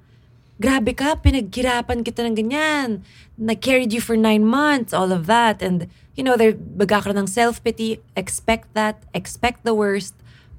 Grabe 0.60 0.92
ka, 0.92 1.16
pinaghirapan 1.16 2.04
kita 2.04 2.20
ng 2.20 2.36
ganyan. 2.36 3.00
Na 3.40 3.54
carried 3.56 3.92
you 3.92 4.00
for 4.00 4.14
nine 4.16 4.44
months, 4.44 4.92
all 4.92 5.10
of 5.10 5.24
that. 5.26 5.62
And, 5.64 5.88
you 6.14 6.22
know, 6.22 6.36
they're 6.36 6.52
magkakaroon 6.52 7.16
ng 7.16 7.26
self-pity. 7.32 7.98
Expect 8.14 8.68
that. 8.76 9.00
Expect 9.16 9.64
the 9.64 9.72
worst. 9.72 10.12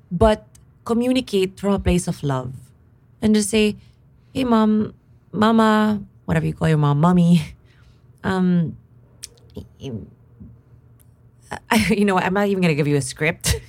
But 0.09 0.49
communicate 0.83 1.59
from 1.61 1.77
a 1.77 1.79
place 1.79 2.09
of 2.09 2.25
love. 2.25 2.51
and 3.21 3.37
just 3.37 3.53
say, 3.53 3.77
"Hey, 4.33 4.43
mom, 4.43 4.97
mama, 5.31 6.01
whatever 6.25 6.45
you 6.49 6.53
call 6.57 6.67
your 6.67 6.81
mom, 6.81 6.99
mommy, 6.99 7.53
um, 8.23 8.77
I, 11.69 11.77
you 11.95 12.05
know, 12.05 12.17
I'm 12.17 12.33
not 12.33 12.47
even 12.47 12.61
gonna 12.61 12.75
give 12.75 12.87
you 12.87 12.97
a 12.97 13.01
script. 13.01 13.59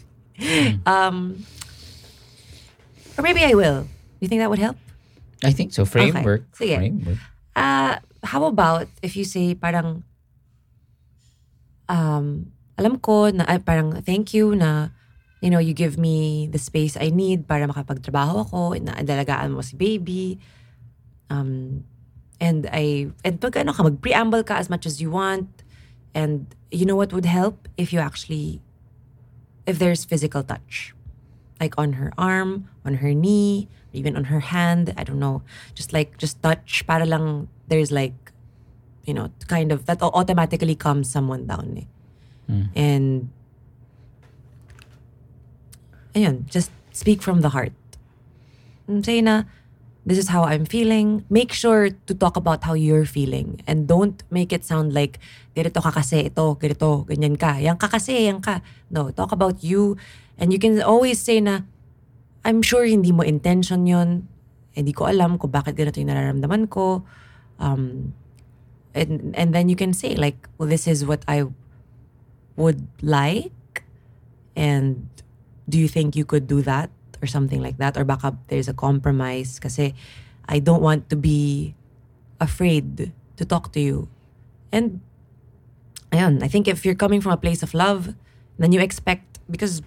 um, 0.87 1.45
or 3.19 3.23
maybe 3.23 3.45
I 3.45 3.55
will. 3.55 3.87
You 4.21 4.29
think 4.29 4.41
that 4.41 4.51
would 4.51 4.59
help? 4.59 4.77
I 5.45 5.51
think 5.51 5.73
so. 5.73 5.85
Framework. 5.85 6.47
Sige. 6.55 6.79
Framework. 6.79 7.19
Uh, 7.55 7.99
how 8.23 8.45
about 8.47 8.87
if 9.03 9.17
you 9.19 9.25
say 9.27 9.55
parang 9.55 10.07
um 11.91 12.55
alam 12.79 12.97
ko 13.03 13.29
na 13.29 13.45
ay, 13.51 13.59
parang 13.59 13.99
thank 14.01 14.33
you 14.33 14.55
na 14.55 14.95
you 15.43 15.51
know 15.51 15.59
you 15.59 15.75
give 15.75 15.99
me 15.99 16.47
the 16.49 16.59
space 16.59 16.97
I 16.97 17.11
need 17.11 17.51
para 17.51 17.67
makapagtrabaho 17.67 18.47
ako 18.47 18.79
na 18.79 19.03
dalagaan 19.03 19.53
mo 19.53 19.61
si 19.61 19.75
baby 19.75 20.39
um 21.29 21.83
and 22.43 22.67
I 22.75 23.15
and 23.23 23.39
pag 23.39 23.55
ano 23.55 23.71
ka 23.71 23.87
mag 23.87 24.03
preamble 24.03 24.43
ka 24.43 24.59
as 24.59 24.67
much 24.67 24.83
as 24.85 24.99
you 24.99 25.15
want. 25.15 25.47
And 26.13 26.51
you 26.75 26.85
know 26.85 26.99
what 26.99 27.15
would 27.15 27.25
help? 27.25 27.71
If 27.79 27.95
you 27.95 28.03
actually 28.03 28.59
if 29.65 29.79
there's 29.79 30.03
physical 30.05 30.43
touch. 30.43 30.93
Like 31.63 31.79
on 31.79 32.03
her 32.03 32.11
arm 32.19 32.67
on 32.83 32.99
her 32.99 33.15
knee 33.15 33.71
even 33.95 34.19
on 34.19 34.27
her 34.27 34.43
hand 34.43 34.91
I 34.99 35.07
don't 35.07 35.23
know. 35.23 35.47
Just 35.79 35.95
like 35.95 36.19
just 36.19 36.43
touch 36.43 36.83
para 36.83 37.07
lang 37.07 37.47
there's 37.71 37.95
like 37.95 38.35
you 39.07 39.15
know 39.15 39.31
kind 39.47 39.71
of 39.71 39.87
that 39.87 40.03
automatically 40.03 40.75
calms 40.75 41.07
someone 41.07 41.47
down 41.47 41.87
eh. 41.87 42.67
and 42.75 43.31
ayun 46.15 46.47
just 46.51 46.75
speak 46.91 47.23
from 47.23 47.47
the 47.47 47.55
heart. 47.55 47.79
Mm, 48.91 49.07
say 49.07 49.23
na 49.23 49.47
this 50.05 50.19
is 50.19 50.29
how 50.29 50.43
I'm 50.45 50.67
feeling. 50.67 51.25
Make 51.31 51.53
sure 51.53 51.91
to 51.91 52.15
talk 52.15 52.37
about 52.37 52.65
how 52.65 52.75
you're 52.75 53.07
feeling 53.07 53.63
and 53.67 53.87
don't 53.87 54.23
make 54.31 54.53
it 54.53 54.67
sound 54.67 54.93
like 54.93 55.23
ganito 55.55 55.79
ka 55.79 55.95
kasi 55.95 56.27
ito 56.27 56.59
ganito 56.59 57.07
ganyan 57.07 57.39
ka. 57.39 57.63
Yan 57.63 57.79
ka 57.79 57.87
kasi 57.87 58.27
ka. 58.43 58.63
No 58.91 59.15
talk 59.15 59.31
about 59.31 59.63
you. 59.63 59.97
And 60.39 60.51
you 60.51 60.59
can 60.59 60.83
always 60.83 61.23
say 61.23 61.39
na 61.39 61.63
I'm 62.43 62.63
sure 62.63 62.83
hindi 62.83 63.15
mo 63.15 63.23
intention 63.23 63.87
yon 63.87 64.27
hindi 64.75 64.91
ko 64.91 65.07
alam 65.07 65.39
kung 65.39 65.55
bakit 65.55 65.79
ganito 65.79 66.03
yung 66.03 66.11
nararamdaman 66.11 66.67
ko. 66.67 67.07
Um, 67.63 68.15
and 68.99 69.31
and 69.39 69.55
then 69.55 69.71
you 69.71 69.79
can 69.79 69.95
say 69.95 70.19
like 70.19 70.51
well 70.59 70.67
this 70.67 70.91
is 70.91 71.07
what 71.07 71.23
I 71.31 71.47
would 72.59 72.91
like. 72.99 73.87
And 74.59 75.07
do 75.71 75.79
you 75.79 75.87
think 75.87 76.19
you 76.19 76.27
could 76.27 76.51
do 76.51 76.61
that 76.67 76.91
or 77.23 77.27
something 77.27 77.63
like 77.63 77.79
that 77.79 77.97
or 77.97 78.05
baka 78.05 78.37
there's 78.49 78.69
a 78.69 78.75
compromise 78.75 79.63
kasi 79.63 79.95
I 80.49 80.59
don't 80.59 80.83
want 80.83 81.09
to 81.11 81.17
be 81.17 81.75
afraid 82.43 83.13
to 83.39 83.45
talk 83.47 83.73
to 83.73 83.81
you. 83.81 84.09
And 84.75 85.01
ayun 86.11 86.43
I 86.43 86.49
think 86.49 86.67
if 86.67 86.85
you're 86.85 86.99
coming 86.99 87.21
from 87.23 87.33
a 87.33 87.41
place 87.41 87.63
of 87.63 87.73
love 87.73 88.15
then 88.59 88.73
you 88.73 88.81
expect 88.81 89.39
because 89.49 89.81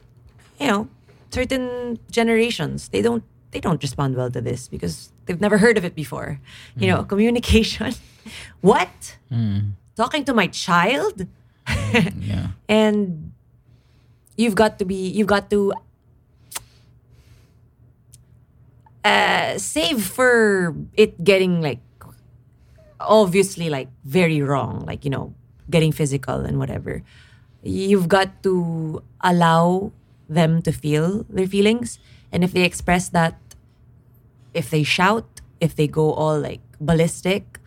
you 0.59 0.67
know 0.67 0.87
certain 1.29 1.99
generations 2.09 2.89
they 2.89 3.03
don't 3.03 3.23
they 3.51 3.59
don't 3.59 3.81
respond 3.83 4.15
well 4.15 4.31
to 4.31 4.41
this 4.41 4.67
because 4.67 5.11
they've 5.25 5.39
never 5.39 5.57
heard 5.57 5.77
of 5.77 5.85
it 5.85 5.95
before. 5.95 6.39
You 6.75 6.87
know 6.87 7.03
mm. 7.03 7.07
communication. 7.07 7.93
What? 8.61 9.17
Mm. 9.29 9.77
Talking 9.95 10.25
to 10.25 10.33
my 10.33 10.47
child? 10.47 11.29
Mm, 11.67 12.25
yeah. 12.25 12.47
and 12.69 13.31
you've 14.35 14.55
got 14.55 14.79
to 14.79 14.85
be 14.85 15.07
you've 15.13 15.29
got 15.29 15.49
to 15.49 15.73
uh, 19.05 19.57
save 19.61 20.01
for 20.03 20.73
it 20.97 21.23
getting 21.23 21.61
like 21.61 21.79
obviously 22.99 23.69
like 23.69 23.87
very 24.03 24.41
wrong 24.41 24.81
like 24.89 25.05
you 25.05 25.11
know 25.11 25.33
getting 25.69 25.93
physical 25.93 26.41
and 26.41 26.57
whatever. 26.57 27.03
You've 27.61 28.07
got 28.09 28.43
to 28.43 29.01
allow 29.21 29.91
them 30.29 30.61
to 30.61 30.71
feel 30.71 31.25
their 31.29 31.47
feelings. 31.47 31.97
And 32.31 32.43
if 32.43 32.51
they 32.51 32.61
express 32.61 33.09
that 33.09 33.37
if 34.53 34.69
they 34.69 34.83
shout 34.83 35.41
if 35.61 35.75
they 35.75 35.87
go 35.87 36.13
all 36.13 36.39
like 36.39 36.61
ballistic 36.81 37.59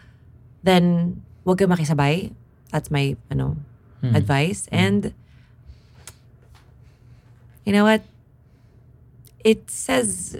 then 0.62 1.22
wag 1.44 1.58
ka 1.58 1.66
makisabay. 1.66 2.34
That's 2.70 2.90
my 2.90 3.16
ano 3.30 3.56
advice. 4.02 4.68
And 4.70 5.14
you 7.64 7.72
know 7.72 7.84
what? 7.84 8.02
It 9.42 9.70
says 9.70 10.38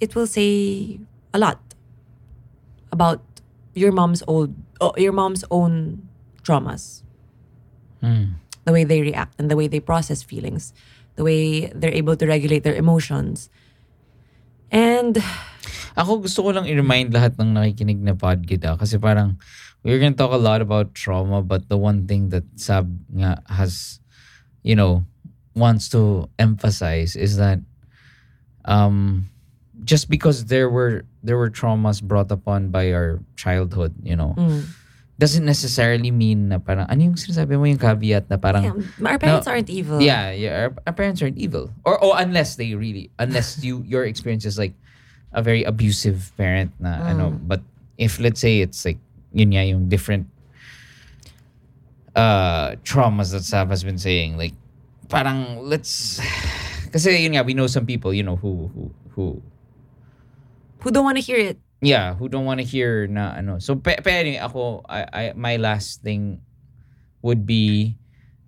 it 0.00 0.14
will 0.14 0.26
say 0.26 0.98
a 1.32 1.38
lot 1.38 1.60
about 2.92 3.22
your 3.74 3.92
mom's 3.92 4.22
old 4.26 4.54
oh, 4.80 4.94
your 4.96 5.12
mom's 5.12 5.44
own 5.50 6.08
traumas. 6.42 7.02
The 8.64 8.72
way 8.72 8.84
they 8.84 9.00
react 9.00 9.34
and 9.38 9.50
the 9.50 9.56
way 9.56 9.66
they 9.66 9.80
process 9.80 10.22
feelings. 10.22 10.72
The 11.16 11.24
way 11.24 11.66
they're 11.74 11.94
able 11.94 12.16
to 12.16 12.26
regulate 12.26 12.62
their 12.62 12.76
emotions. 12.76 13.50
And 14.70 15.18
Ako 15.98 16.22
gusto 16.22 16.46
ko 16.46 16.54
lang 16.54 16.70
i-remind 16.70 17.10
lahat 17.10 17.34
ng 17.42 17.58
nakikinig 17.58 17.98
na 17.98 18.14
pod 18.14 18.46
kita 18.46 18.78
kasi 18.78 19.02
parang 19.02 19.34
we're 19.82 19.98
gonna 19.98 20.14
talk 20.14 20.30
a 20.30 20.38
lot 20.38 20.62
about 20.62 20.94
trauma 20.94 21.42
but 21.42 21.66
the 21.66 21.74
one 21.74 22.06
thing 22.06 22.30
that 22.30 22.46
Saab 22.54 22.86
nga 23.10 23.42
has, 23.50 23.98
you 24.62 24.78
know, 24.78 25.02
wants 25.58 25.90
to 25.90 26.30
emphasize 26.38 27.18
is 27.18 27.34
that 27.34 27.58
um 28.62 29.26
just 29.84 30.10
because 30.10 30.46
there 30.46 30.68
were 30.68 31.04
there 31.22 31.36
were 31.36 31.50
traumas 31.50 32.02
brought 32.02 32.30
upon 32.30 32.70
by 32.70 32.92
our 32.92 33.20
childhood, 33.36 33.94
you 34.02 34.16
know, 34.16 34.34
doesn't 35.18 35.44
necessarily 35.44 36.10
mean 36.10 36.48
na 36.48 36.58
parang 36.58 36.86
ano 36.86 37.10
yung 37.10 37.18
sinasabi 37.18 37.58
mo 37.58 37.66
yung 37.66 37.78
caveat 37.78 38.30
na 38.30 38.38
parang 38.38 38.64
yeah, 38.64 39.10
our 39.10 39.18
parents 39.18 39.50
aren't 39.50 39.70
evil 39.70 39.98
yeah, 39.98 40.30
yeah. 40.30 40.66
Our, 40.66 40.70
our 40.86 40.94
parents 40.94 41.22
aren't 41.22 41.38
evil, 41.38 41.70
or 41.82 41.98
or 41.98 42.14
unless 42.18 42.54
they 42.54 42.74
really, 42.74 43.10
unless 43.18 43.58
you 43.62 43.82
your 43.86 44.06
experience 44.06 44.46
is 44.46 44.58
like 44.58 44.74
a 45.34 45.42
very 45.42 45.62
abusive 45.66 46.30
parent 46.38 46.70
na 46.78 47.02
ano. 47.02 47.34
But 47.34 47.62
if 47.98 48.22
let's 48.22 48.40
say 48.40 48.62
it's 48.62 48.86
like 48.86 48.98
yun 49.34 49.50
nga 49.50 49.66
yung 49.66 49.90
different 49.90 50.30
uh 52.14 52.78
traumas 52.86 53.34
that 53.34 53.42
Saab 53.42 53.70
has 53.74 53.82
been 53.82 53.98
saying, 53.98 54.38
like 54.38 54.54
parang 55.10 55.66
let's 55.66 56.22
kasi 56.94 57.18
yun 57.18 57.34
nga 57.34 57.42
we 57.42 57.58
know 57.58 57.66
some 57.66 57.84
people 57.84 58.14
you 58.14 58.22
know 58.22 58.36
who 58.36 58.70
who 58.70 58.82
who 59.18 59.24
who 60.80 60.90
don't 60.90 61.04
want 61.04 61.16
to 61.18 61.24
hear 61.24 61.38
it. 61.38 61.58
Yeah 61.80 62.14
who 62.14 62.28
don't 62.28 62.44
want 62.44 62.58
to 62.58 62.66
hear 62.66 63.06
na 63.06 63.38
ano. 63.38 63.58
So 63.58 63.76
pe, 63.76 63.96
pe 64.02 64.10
anyway, 64.10 64.42
ako 64.42 64.82
I, 64.88 65.06
I 65.12 65.22
my 65.38 65.56
last 65.56 66.02
thing 66.02 66.42
would 67.22 67.46
be 67.46 67.96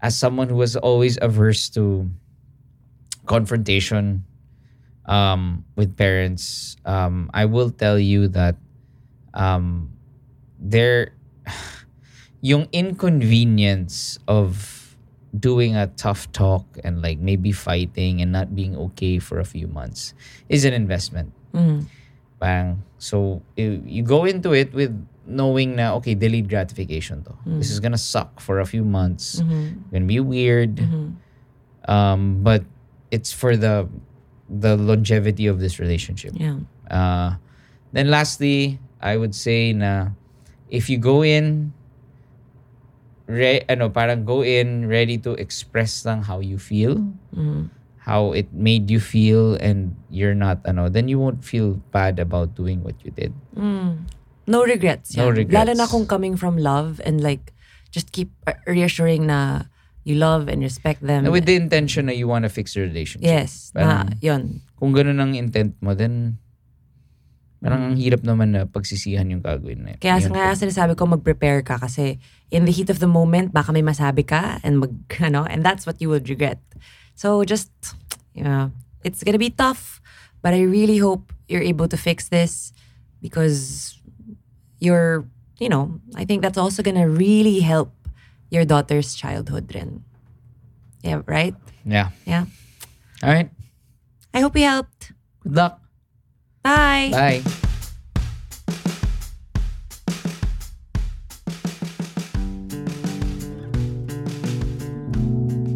as 0.03 0.19
someone 0.19 0.49
who 0.49 0.57
was 0.57 0.75
always 0.75 1.19
averse 1.23 1.71
to 1.79 2.11
confrontation 3.27 4.25
um 5.07 5.65
with 5.77 5.95
parents 5.97 6.77
um 6.85 7.31
I 7.35 7.45
will 7.47 7.71
tell 7.71 7.99
you 7.99 8.27
that 8.35 8.57
um 9.35 9.95
there 10.59 11.15
yung 12.41 12.67
inconvenience 12.73 14.19
of 14.27 14.97
doing 15.39 15.77
a 15.77 15.87
tough 15.95 16.27
talk 16.33 16.67
and 16.83 17.03
like 17.03 17.19
maybe 17.23 17.53
fighting 17.53 18.21
and 18.21 18.33
not 18.33 18.57
being 18.57 18.75
okay 18.91 19.19
for 19.23 19.39
a 19.39 19.45
few 19.47 19.69
months 19.69 20.15
is 20.49 20.65
an 20.65 20.75
investment 20.75 21.31
Bang. 22.41 22.83
So 22.97 23.45
you, 23.55 23.85
you 23.85 24.03
go 24.03 24.25
into 24.25 24.57
it 24.57 24.73
with 24.73 24.91
knowing 25.29 25.77
na 25.77 25.95
okay, 26.01 26.17
delayed 26.17 26.49
gratification 26.49 27.23
to. 27.29 27.37
This 27.61 27.71
is 27.71 27.79
gonna 27.79 28.01
suck 28.01 28.41
for 28.41 28.59
a 28.59 28.67
few 28.67 28.83
months. 28.83 29.45
Gonna 29.93 30.09
be 30.09 30.19
weird. 30.19 30.81
Um, 31.87 32.41
but 32.43 32.65
it's 33.13 33.31
for 33.31 33.57
the 33.57 33.87
the 34.49 34.75
longevity 34.77 35.47
of 35.47 35.61
this 35.61 35.79
relationship. 35.79 36.35
yeah 36.35 36.59
Uh, 36.91 37.39
then 37.95 38.11
lastly, 38.11 38.83
I 38.99 39.15
would 39.15 39.31
say 39.37 39.71
na 39.71 40.11
if 40.67 40.91
you 40.91 40.99
go 40.99 41.23
in 41.23 41.71
re, 43.31 43.63
ano 43.71 43.87
parang 43.91 44.27
go 44.27 44.43
in 44.43 44.91
ready 44.91 45.19
to 45.23 45.39
express 45.39 46.03
lang 46.03 46.23
how 46.27 46.43
you 46.43 46.59
feel, 46.59 46.99
how 48.11 48.35
it 48.35 48.51
made 48.51 48.91
you 48.91 48.99
feel 48.99 49.55
and 49.63 49.95
you're 50.11 50.35
not 50.35 50.59
ano, 50.67 50.91
then 50.91 51.07
you 51.07 51.15
won't 51.23 51.47
feel 51.47 51.79
bad 51.95 52.19
about 52.19 52.59
doing 52.59 52.83
what 52.83 52.99
you 53.07 53.15
did. 53.15 53.31
No 54.51 54.67
regrets. 54.67 55.15
No 55.15 55.31
yan. 55.31 55.47
regrets. 55.47 55.55
Lalo 55.55 55.73
na 55.79 55.87
kung 55.87 56.11
coming 56.11 56.35
from 56.35 56.59
love 56.59 56.99
and 57.07 57.23
like 57.23 57.55
just 57.95 58.11
keep 58.11 58.35
reassuring 58.67 59.31
na 59.31 59.71
you 60.03 60.19
love 60.19 60.51
and 60.51 60.59
respect 60.59 61.07
them. 61.07 61.23
And 61.23 61.31
with 61.31 61.47
the 61.47 61.55
intention 61.55 62.11
na 62.11 62.15
you 62.19 62.27
want 62.27 62.43
to 62.43 62.51
fix 62.51 62.75
the 62.75 62.83
relationship. 62.83 63.31
yes, 63.31 63.71
na 63.79 63.79
Parang- 64.03 64.19
yun. 64.19 64.43
Kung 64.75 64.91
ganun 64.91 65.23
ang 65.23 65.39
intent 65.39 65.79
mo, 65.79 65.95
then 65.95 66.41
parang 67.61 67.93
ang 67.93 67.97
hirap 68.01 68.25
naman 68.25 68.57
na 68.57 68.65
pagsisihan 68.65 69.29
yung 69.29 69.45
gagawin 69.45 69.85
na 69.85 69.93
Kaya 70.01 70.17
yun. 70.17 70.33
nga 70.33 70.57
sinasabi 70.57 70.97
ko 70.97 71.05
mag-prepare 71.05 71.61
ka 71.61 71.77
kasi 71.77 72.17
in 72.49 72.65
the 72.65 72.73
heat 72.73 72.89
of 72.89 72.99
the 73.05 73.07
moment 73.07 73.53
baka 73.53 73.69
may 73.69 73.85
masabi 73.85 74.25
ka 74.25 74.57
and 74.65 74.81
mag 74.81 74.97
ano 75.21 75.45
and 75.45 75.61
that's 75.61 75.85
what 75.85 76.01
you 76.01 76.09
would 76.09 76.25
regret. 76.27 76.59
So 77.13 77.45
just 77.45 77.69
you 78.35 78.45
know, 78.45 78.73
it's 79.05 79.23
gonna 79.25 79.39
be 79.41 79.51
tough 79.51 80.01
But 80.43 80.55
I 80.55 80.63
really 80.65 80.97
hope 80.97 81.33
you're 81.49 81.61
able 81.61 81.85
to 81.89 81.97
fix 82.01 82.29
this 82.33 82.73
because 83.21 84.01
you're, 84.81 85.29
you 85.61 85.69
know, 85.69 86.01
I 86.17 86.25
think 86.25 86.41
that's 86.41 86.57
also 86.57 86.83
gonna 86.83 87.09
really 87.09 87.61
help 87.61 87.93
your 88.49 88.65
daughter's 88.65 89.15
childhood 89.15 89.69
rin. 89.75 90.05
Yeah, 91.05 91.21
right? 91.27 91.55
Yeah. 91.85 92.11
Yeah. 92.25 92.49
All 93.23 93.29
right. 93.29 93.51
I 94.33 94.41
hope 94.41 94.55
we 94.55 94.63
helped. 94.63 95.13
Good 95.45 95.57
luck. 95.57 95.81
Bye. 96.65 97.13
Bye. 97.13 97.43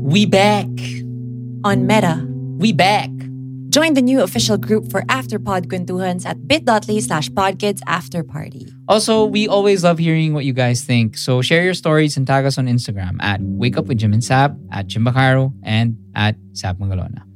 We 0.05 0.27
back. 0.27 0.69
On 1.65 1.87
Meta. 1.87 2.34
We 2.59 2.73
back. 2.73 3.11
Join 3.71 3.95
the 3.95 4.03
new 4.03 4.23
official 4.23 4.57
group 4.57 4.91
for 4.91 5.03
Afterpod 5.03 5.67
Kwentuhans 5.67 6.25
at 6.25 6.47
bit.ly 6.47 7.01
slash 7.01 7.29
podkids. 7.31 7.81
Also, 8.87 9.25
we 9.25 9.49
always 9.49 9.83
love 9.83 9.99
hearing 9.99 10.33
what 10.33 10.45
you 10.45 10.53
guys 10.53 10.85
think. 10.85 11.17
So 11.17 11.43
share 11.43 11.65
your 11.65 11.75
stories 11.75 12.17
and 12.17 12.25
tag 12.25 12.45
us 12.47 12.57
on 12.57 12.67
Instagram 12.67 13.21
at 13.21 13.41
Wake 13.43 13.77
Up 13.77 13.89
and 13.89 14.23
Sab, 14.23 14.57
at 14.71 14.87
Jim 14.87 15.09
and 15.65 15.99
at 16.15 16.37
Sab. 16.53 17.34